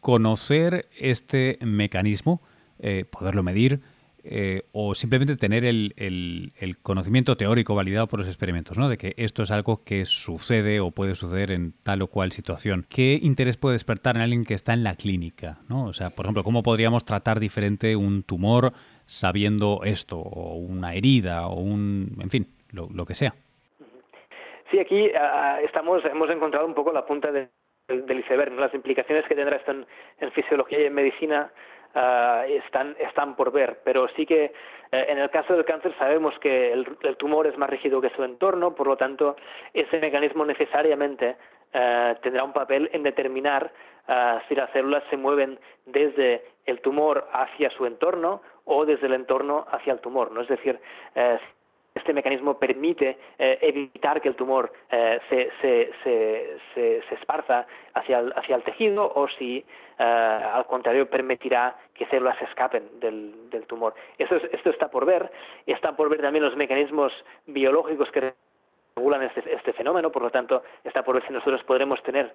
conocer 0.00 0.84
este 1.00 1.56
mecanismo, 1.62 2.42
eh, 2.78 3.06
poderlo 3.10 3.42
medir, 3.42 3.80
eh, 4.26 4.62
o 4.72 4.94
simplemente 4.94 5.36
tener 5.36 5.66
el, 5.66 5.92
conocimiento 6.82 7.36
teórico 7.36 7.74
validado 7.74 8.06
por 8.06 8.20
los 8.20 8.28
experimentos, 8.28 8.78
¿no? 8.78 8.88
De 8.88 8.96
que 8.96 9.12
esto 9.18 9.42
es 9.42 9.50
algo 9.50 9.84
que 9.84 10.06
sucede 10.06 10.80
o 10.80 10.92
puede 10.92 11.14
suceder 11.14 11.50
en 11.50 11.74
tal 11.82 12.00
o 12.00 12.06
cual 12.06 12.32
situación. 12.32 12.86
¿Qué 12.88 13.18
interés 13.20 13.58
puede 13.58 13.74
despertar 13.74 14.16
en 14.16 14.22
alguien 14.22 14.44
que 14.46 14.54
está 14.54 14.72
en 14.72 14.82
la 14.82 14.96
clínica, 14.96 15.58
¿no? 15.68 15.84
O 15.84 15.92
sea, 15.92 16.08
por 16.08 16.24
ejemplo, 16.24 16.42
¿cómo 16.42 16.62
podríamos 16.62 17.04
tratar 17.04 17.38
diferente 17.38 17.96
un 17.96 18.22
tumor 18.22 18.72
sabiendo 19.04 19.80
esto, 19.84 20.18
o 20.18 20.54
una 20.54 20.94
herida, 20.94 21.46
o 21.46 21.60
un, 21.60 22.16
en 22.22 22.30
fin, 22.30 22.46
lo, 22.72 23.04
que 23.04 23.14
sea? 23.14 23.34
Sí, 24.70 24.78
aquí 24.78 25.10
ah, 25.14 25.58
estamos, 25.62 26.02
hemos 26.06 26.30
encontrado 26.30 26.66
un 26.66 26.74
poco 26.74 26.94
la 26.94 27.04
punta 27.04 27.30
del 27.30 27.50
iceberg, 28.20 28.54
las 28.54 28.72
implicaciones 28.72 29.26
que 29.26 29.34
tendrá 29.34 29.56
esto 29.56 29.72
en 29.72 30.32
fisiología 30.32 30.80
y 30.80 30.84
en 30.86 30.94
medicina 30.94 31.52
Ah, 31.96 32.44
están, 32.48 32.96
están 32.98 33.36
por 33.36 33.52
ver, 33.52 33.78
pero 33.84 34.08
sí 34.16 34.26
que 34.26 34.46
eh, 34.46 34.52
en 35.08 35.18
el 35.18 35.30
caso 35.30 35.54
del 35.54 35.64
cáncer 35.64 35.94
sabemos 35.96 36.36
que 36.40 36.72
el, 36.72 37.16
tumor 37.18 37.46
es 37.46 37.56
más 37.56 37.70
rígido 37.70 38.00
que 38.00 38.10
su 38.10 38.24
entorno, 38.24 38.74
por 38.74 38.88
lo 38.88 38.96
tanto 38.96 39.36
ese 39.72 40.00
mecanismo 40.00 40.44
necesariamente 40.44 41.36
eh, 41.72 42.16
tendrá 42.20 42.42
un 42.42 42.52
papel 42.52 42.90
en 42.92 43.04
determinar 43.04 43.70
ah, 44.08 44.42
si 44.48 44.56
las 44.56 44.70
células 44.72 45.04
se 45.08 45.16
mueven 45.16 45.56
desde 45.86 46.44
el 46.66 46.80
tumor 46.80 47.28
hacia 47.32 47.70
su 47.70 47.86
entorno 47.86 48.42
o 48.64 48.84
desde 48.84 49.06
el 49.06 49.12
entorno 49.12 49.64
hacia 49.70 49.92
el 49.92 50.00
tumor, 50.00 50.32
¿no? 50.32 50.40
Es 50.40 50.48
decir, 50.48 50.80
eh, 51.14 51.38
este 51.94 52.12
mecanismo 52.12 52.58
permite 52.58 53.16
eh, 53.38 53.58
evitar 53.62 54.20
que 54.20 54.28
el 54.28 54.34
tumor 54.34 54.72
eh, 54.90 55.20
se, 55.28 55.50
se, 55.60 55.92
se, 56.02 57.00
se, 57.08 57.14
esparza 57.14 57.66
hacia 57.94 58.18
el, 58.18 58.32
hacia 58.36 58.56
el 58.56 58.62
tejido 58.64 59.12
o 59.14 59.28
si 59.28 59.64
eh, 59.98 60.02
al 60.02 60.66
contrario 60.66 61.08
permitirá 61.08 61.76
que 61.94 62.06
células 62.06 62.40
escapen 62.42 62.98
del, 62.98 63.48
del 63.48 63.66
tumor. 63.66 63.94
Esto, 64.18 64.36
esto 64.36 64.70
está 64.70 64.88
por 64.88 65.06
ver. 65.06 65.30
Están 65.66 65.94
por 65.94 66.08
ver 66.08 66.20
también 66.20 66.44
los 66.44 66.56
mecanismos 66.56 67.12
biológicos 67.46 68.10
que 68.10 68.34
regulan 68.96 69.22
este, 69.22 69.54
este, 69.54 69.72
fenómeno, 69.72 70.10
por 70.10 70.22
lo 70.22 70.30
tanto, 70.30 70.64
está 70.82 71.04
por 71.04 71.14
ver 71.14 71.26
si 71.26 71.32
nosotros 71.32 71.62
podremos 71.64 72.02
tener 72.02 72.32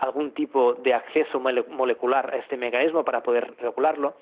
algún 0.00 0.32
tipo 0.32 0.74
de 0.74 0.94
acceso 0.94 1.40
molecular 1.40 2.32
a 2.32 2.38
este 2.38 2.56
mecanismo 2.56 3.04
para 3.04 3.22
poder 3.22 3.54
regularlo. 3.58 4.14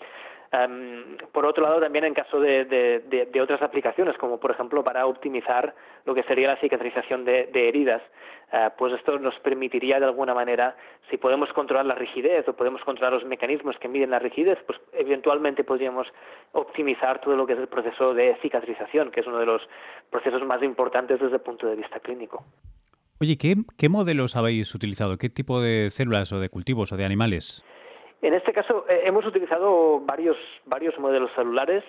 Em, 0.54 1.16
por 1.32 1.46
otro 1.46 1.64
lado, 1.64 1.80
también 1.80 2.04
en 2.04 2.14
caso 2.14 2.38
de, 2.38 3.40
otras 3.42 3.62
aplicaciones, 3.62 4.16
como 4.18 4.38
por 4.38 4.52
ejemplo 4.52 4.84
para 4.84 5.06
optimizar 5.06 5.74
lo 6.04 6.14
que 6.14 6.22
sería 6.24 6.48
la 6.48 6.60
cicatrización 6.60 7.24
de, 7.24 7.48
heridas, 7.54 8.02
eh, 8.52 8.68
pues 8.78 8.92
esto 8.92 9.18
nos 9.18 9.34
permitiría 9.40 9.98
de 9.98 10.04
alguna 10.04 10.32
manera, 10.32 10.76
si 11.10 11.16
podemos 11.16 11.52
controlar 11.52 11.86
la 11.86 11.94
rigidez 11.96 12.46
o 12.46 12.52
podemos 12.52 12.82
controlar 12.82 13.14
los 13.14 13.24
mecanismos 13.24 13.76
que 13.80 13.88
miden 13.88 14.10
la 14.10 14.20
rigidez, 14.20 14.58
pues 14.66 14.78
eventualmente 14.92 15.64
podríamos 15.64 16.06
optimizar 16.52 17.20
todo 17.20 17.36
lo 17.36 17.46
que 17.46 17.54
es 17.54 17.58
el 17.58 17.68
proceso 17.68 18.14
de 18.14 18.36
cicatrización, 18.40 19.10
que 19.10 19.20
es 19.20 19.26
uno 19.26 19.38
de 19.38 19.46
los 19.46 19.62
procesos 20.10 20.44
más 20.44 20.62
importantes 20.62 21.20
desde 21.20 21.36
el 21.36 21.42
punto 21.42 21.66
de 21.66 21.74
vista 21.74 21.98
clínico. 21.98 22.44
Oye, 23.20 23.36
¿qué, 23.38 23.56
qué 23.76 23.88
modelos 23.88 24.36
habéis 24.36 24.72
utilizado? 24.74 25.16
¿Qué 25.16 25.30
tipo 25.30 25.60
de 25.60 25.90
células 25.90 26.32
o 26.32 26.38
de 26.38 26.48
cultivos 26.48 26.92
o 26.92 26.96
de 26.96 27.04
animales? 27.04 27.64
En 28.24 28.32
este 28.32 28.54
caso 28.54 28.86
eh, 28.88 29.02
hemos 29.04 29.26
utilizado 29.26 30.00
varios, 30.00 30.38
varios 30.64 30.98
modelos 30.98 31.30
celulares, 31.36 31.84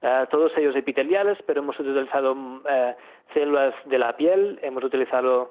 eh, 0.00 0.24
todos 0.30 0.56
ellos 0.56 0.76
epiteliales, 0.76 1.36
pero 1.44 1.62
hemos 1.62 1.76
utilizado 1.80 2.36
eh, 2.70 2.94
células 3.34 3.74
de 3.86 3.98
la 3.98 4.16
piel, 4.16 4.60
hemos 4.62 4.84
utilizado 4.84 5.50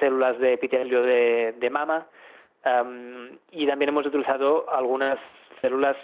células 0.00 0.38
de 0.38 0.54
epitelio 0.54 1.02
de, 1.02 1.54
de 1.58 1.68
mama 1.68 2.06
em, 2.64 3.36
y 3.50 3.66
también 3.66 3.90
hemos 3.90 4.06
utilizado 4.06 4.64
algunas 4.70 5.18
células 5.60 5.94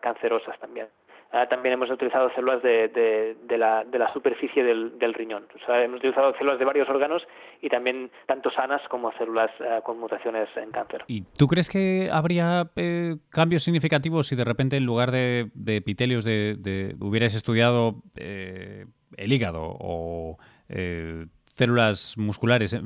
cancerosas 0.00 0.58
también. 0.58 0.88
Ah, 1.36 1.48
también 1.48 1.72
hemos 1.72 1.90
utilizado 1.90 2.30
células 2.32 2.62
de, 2.62 2.86
de, 2.88 3.58
la, 3.58 3.82
de 3.82 3.98
la, 3.98 4.12
superficie 4.12 4.62
del, 4.62 4.96
del, 5.00 5.14
riñón. 5.14 5.48
O 5.60 5.66
sea, 5.66 5.82
hemos 5.82 5.96
utilizado 5.96 6.32
células 6.38 6.60
de 6.60 6.64
varios 6.64 6.88
órganos 6.88 7.26
y 7.60 7.68
también 7.68 8.08
tanto 8.26 8.52
sanas 8.52 8.80
como 8.88 9.10
células 9.18 9.50
ah, 9.60 9.80
con 9.82 9.98
mutaciones 9.98 10.48
en 10.54 10.70
cáncer. 10.70 11.02
¿Y 11.08 11.22
tú 11.36 11.48
crees 11.48 11.68
que 11.68 12.08
habría 12.12 12.70
eh, 12.76 13.16
cambios 13.30 13.64
significativos 13.64 14.28
si 14.28 14.36
de 14.36 14.44
repente 14.44 14.76
en 14.76 14.86
lugar 14.86 15.10
de, 15.10 15.50
epitelios 15.66 16.24
de, 16.24 16.94
hubieras 17.00 17.34
estudiado 17.34 17.96
eh, 18.14 18.86
el 19.16 19.32
hígado 19.32 19.60
o 19.64 20.38
eh, 20.68 21.26
células 21.46 22.14
musculares, 22.16 22.80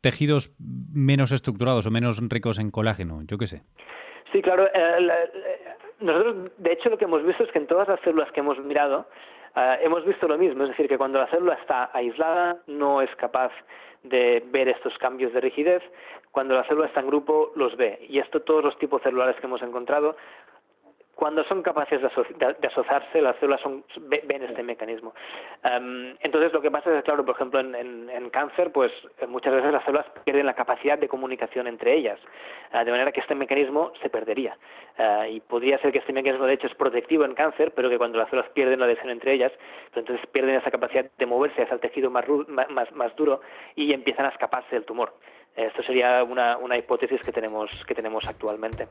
tejidos 0.00 0.52
menos 0.94 1.32
estructurados 1.32 1.88
o 1.88 1.90
menos 1.90 2.20
ricos 2.28 2.60
en 2.60 2.70
colágeno? 2.70 3.22
Yo 3.26 3.36
qué 3.36 3.48
sé. 3.48 3.62
Sí, 4.32 4.40
claro. 4.42 4.68
Nosotros, 6.00 6.50
de 6.56 6.72
hecho, 6.72 6.88
lo 6.88 6.98
que 6.98 7.04
hemos 7.04 7.24
visto 7.24 7.44
es 7.44 7.52
que 7.52 7.58
en 7.58 7.66
todas 7.66 7.88
las 7.88 8.00
células 8.00 8.30
que 8.32 8.40
hemos 8.40 8.58
mirado, 8.58 9.06
eh, 9.56 9.78
hemos 9.82 10.04
visto 10.04 10.26
lo 10.26 10.38
mismo, 10.38 10.64
es 10.64 10.70
decir, 10.70 10.88
que 10.88 10.98
cuando 10.98 11.18
la 11.18 11.26
célula 11.28 11.54
está 11.54 11.90
aislada 11.92 12.58
no 12.66 13.02
es 13.02 13.14
capaz 13.16 13.52
de 14.02 14.42
ver 14.46 14.68
estos 14.68 14.96
cambios 14.98 15.32
de 15.32 15.40
rigidez, 15.40 15.82
cuando 16.32 16.54
la 16.54 16.64
célula 16.64 16.86
está 16.86 17.00
en 17.00 17.08
grupo 17.08 17.52
los 17.54 17.76
ve. 17.76 17.98
Y 18.08 18.18
esto 18.18 18.40
todos 18.40 18.64
los 18.64 18.78
tipos 18.78 19.02
celulares 19.02 19.36
que 19.40 19.46
hemos 19.46 19.62
encontrado, 19.62 20.16
cuando 21.20 21.44
son 21.44 21.62
capaces 21.62 22.00
de, 22.00 22.06
asociarse, 22.66 23.20
las 23.20 23.36
células 23.36 23.60
son, 23.60 23.84
ven 24.08 24.42
este 24.42 24.62
mecanismo. 24.62 25.12
Em, 25.62 26.16
entonces, 26.20 26.50
lo 26.50 26.62
que 26.62 26.70
pasa 26.70 26.96
es, 26.96 27.04
claro, 27.04 27.26
por 27.26 27.34
ejemplo, 27.34 27.60
en, 27.60 28.30
cáncer, 28.30 28.72
pues 28.72 28.90
eh, 29.18 29.26
muchas 29.26 29.52
veces 29.52 29.70
las 29.70 29.84
células 29.84 30.06
pierden 30.24 30.46
la 30.46 30.54
capacidad 30.54 30.96
de 30.98 31.08
comunicación 31.08 31.66
entre 31.66 31.94
ellas, 31.94 32.18
eh, 32.72 32.84
de 32.86 32.90
manera 32.90 33.12
que 33.12 33.20
este 33.20 33.34
mecanismo 33.34 33.92
se 34.00 34.08
perdería. 34.08 34.56
Eh, 34.96 35.32
y 35.32 35.40
podría 35.40 35.76
ser 35.80 35.92
que 35.92 35.98
este 35.98 36.14
mecanismo, 36.14 36.46
de 36.46 36.54
hecho, 36.54 36.68
es 36.68 36.74
protectivo 36.74 37.26
en 37.26 37.34
cáncer, 37.34 37.74
pero 37.76 37.90
que 37.90 37.98
cuando 37.98 38.16
las 38.16 38.30
células 38.30 38.50
pierden 38.52 38.80
la 38.80 38.86
adhesión 38.86 39.10
entre 39.10 39.34
ellas, 39.34 39.52
pues 39.92 39.98
entonces 39.98 40.26
pierden 40.28 40.54
esa 40.54 40.70
capacidad 40.70 41.04
de 41.18 41.26
moverse 41.26 41.60
hacia 41.60 41.74
el 41.74 41.80
tejido 41.80 42.10
más, 42.10 42.24
más, 42.48 42.90
más 42.92 43.14
duro 43.16 43.42
y 43.76 43.92
empiezan 43.92 44.24
a 44.24 44.30
escaparse 44.30 44.74
del 44.74 44.86
tumor. 44.86 45.12
Esto 45.54 45.82
sería 45.82 46.24
una, 46.24 46.56
una 46.56 46.78
hipótesis 46.78 47.20
que 47.20 47.32
tenemos, 47.32 47.70
que 47.86 47.94
tenemos 47.94 48.26
actualmente. 48.26 48.88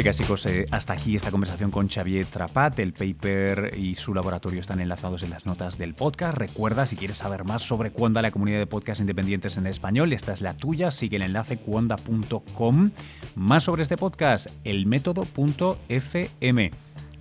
Chicas 0.00 0.18
y 0.18 0.22
chicos, 0.22 0.46
eh, 0.46 0.64
hasta 0.70 0.94
aquí 0.94 1.14
esta 1.14 1.30
conversación 1.30 1.70
con 1.70 1.90
Xavier 1.90 2.24
Trapat. 2.24 2.78
El 2.78 2.94
paper 2.94 3.74
y 3.76 3.96
su 3.96 4.14
laboratorio 4.14 4.58
están 4.58 4.80
enlazados 4.80 5.22
en 5.22 5.28
las 5.28 5.44
notas 5.44 5.76
del 5.76 5.92
podcast. 5.92 6.38
Recuerda, 6.38 6.86
si 6.86 6.96
quieres 6.96 7.18
saber 7.18 7.44
más 7.44 7.64
sobre 7.64 7.90
Cuonda, 7.90 8.22
la 8.22 8.30
comunidad 8.30 8.60
de 8.60 8.66
podcast 8.66 9.02
independientes 9.02 9.58
en 9.58 9.66
español, 9.66 10.14
esta 10.14 10.32
es 10.32 10.40
la 10.40 10.54
tuya. 10.54 10.90
Sigue 10.90 11.16
el 11.16 11.22
enlace 11.22 11.58
cuonda.com. 11.58 12.92
Más 13.34 13.64
sobre 13.64 13.82
este 13.82 13.98
podcast, 13.98 14.46
elmétodo.fm 14.64 16.70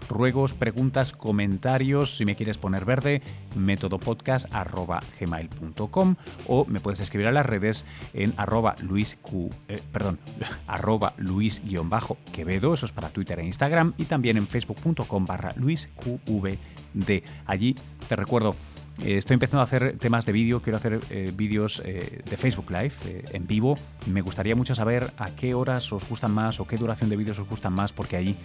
ruegos, 0.09 0.53
preguntas, 0.53 1.13
comentarios, 1.13 2.17
si 2.17 2.25
me 2.25 2.35
quieres 2.35 2.57
poner 2.57 2.83
verde, 2.85 3.21
métodopodcast.gmail.com 3.55 6.15
o 6.47 6.65
me 6.65 6.79
puedes 6.79 6.99
escribir 6.99 7.27
a 7.27 7.31
las 7.31 7.45
redes 7.45 7.85
en 8.13 8.33
arroba 8.37 8.75
luis, 8.81 9.19
eh, 9.67 9.79
perdón, 9.93 10.17
arroba 10.67 11.13
luis-quevedo, 11.17 12.73
eso 12.73 12.85
es 12.85 12.91
para 12.91 13.09
Twitter 13.09 13.39
e 13.39 13.45
Instagram, 13.45 13.93
y 13.97 14.05
también 14.05 14.37
en 14.37 14.47
facebook.com 14.47 15.25
barra 15.25 15.53
luisqvd. 15.55 17.23
Allí 17.45 17.75
te 18.07 18.15
recuerdo 18.15 18.55
eh, 19.01 19.15
estoy 19.17 19.35
empezando 19.35 19.61
a 19.61 19.63
hacer 19.63 19.97
temas 19.97 20.25
de 20.25 20.33
vídeo, 20.33 20.61
quiero 20.61 20.75
hacer 20.75 20.99
eh, 21.09 21.31
vídeos 21.33 21.81
eh, 21.85 22.21
de 22.29 22.37
Facebook 22.37 22.69
Live 22.69 23.23
en 23.31 23.47
vivo. 23.47 23.77
Me 24.07 24.21
gustaría 24.21 24.55
mucho 24.55 24.75
saber 24.75 25.11
a 25.17 25.29
qué 25.35 25.53
horas 25.53 25.91
os 25.93 26.07
gustan 26.07 26.33
más 26.33 26.59
o 26.59 26.67
qué 26.67 26.75
duración 26.75 27.09
de 27.09 27.15
vídeos 27.15 27.39
os 27.39 27.47
gustan 27.47 27.73
más, 27.73 27.93
porque 27.93 28.17
ahí 28.17 28.37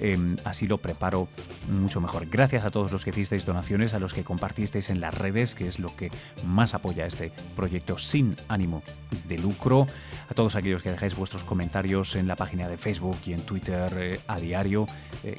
em, 0.00 0.36
así 0.44 0.66
lo 0.66 0.78
preparo 0.78 1.28
mucho 1.68 2.00
mejor. 2.00 2.26
Gracias 2.26 2.64
a 2.64 2.70
todos 2.70 2.90
los 2.90 3.04
que 3.04 3.10
hicisteis 3.10 3.46
donaciones, 3.46 3.94
a 3.94 4.00
los 4.00 4.12
que 4.12 4.24
compartisteis 4.24 4.90
en 4.90 5.00
las 5.00 5.16
redes, 5.16 5.54
que 5.54 5.68
es 5.68 5.78
lo 5.78 5.94
que 5.94 6.10
más 6.44 6.74
apoya 6.74 7.06
este 7.06 7.30
proyecto 7.54 7.96
sin 7.98 8.36
ánimo 8.48 8.82
de 9.28 9.38
lucro. 9.38 9.86
A 10.28 10.34
todos 10.34 10.56
aquellos 10.56 10.82
que 10.82 10.90
dejáis 10.90 11.14
vuestros 11.14 11.44
comentarios 11.44 12.16
en 12.16 12.26
la 12.26 12.34
página 12.34 12.68
de 12.68 12.78
Facebook 12.78 13.18
y 13.26 13.32
en 13.32 13.42
Twitter 13.42 14.20
a 14.26 14.40
diario. 14.40 14.86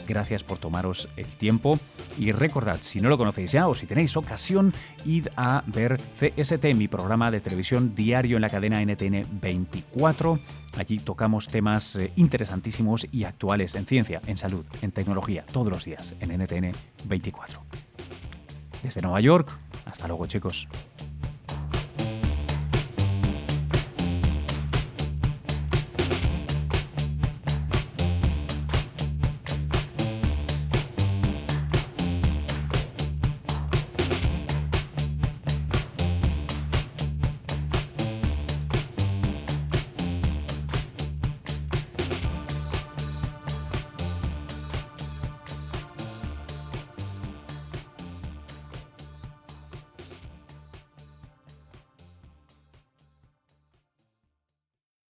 gracias 0.07 0.43
por 0.43 0.59
tomaros 0.59 1.09
el 1.17 1.27
tiempo. 1.27 1.77
Y 2.17 2.31
recordad, 2.31 2.77
si 2.81 3.01
no 3.01 3.09
lo 3.09 3.17
conocéis 3.17 3.51
ya 3.51 3.67
o 3.67 3.75
si 3.75 3.85
tenéis 3.85 4.15
ocasión, 4.15 4.60
id 5.05 5.27
a 5.35 5.63
ver 5.67 5.99
CST, 6.19 6.73
mi 6.75 6.87
programa 6.87 7.31
de 7.31 7.41
televisión 7.41 7.95
diario 7.95 8.37
en 8.37 8.41
la 8.41 8.49
cadena 8.49 8.83
NTN 8.83 9.39
24. 9.41 10.39
Allí 10.77 10.99
tocamos 10.99 11.47
temas 11.47 11.95
eh, 11.95 12.11
interesantísimos 12.15 13.07
y 13.11 13.23
actuales 13.23 13.75
en 13.75 13.85
ciencia, 13.85 14.21
en 14.25 14.37
salud, 14.37 14.65
en 14.81 14.91
tecnología, 14.91 15.45
todos 15.51 15.69
los 15.69 15.85
días 15.85 16.13
en 16.19 16.37
NTN 16.37 16.71
24. 17.05 17.61
Desde 18.83 19.01
Nueva 19.01 19.21
York, 19.21 19.49
hasta 19.85 20.07
luego 20.07 20.25
chicos. 20.27 20.67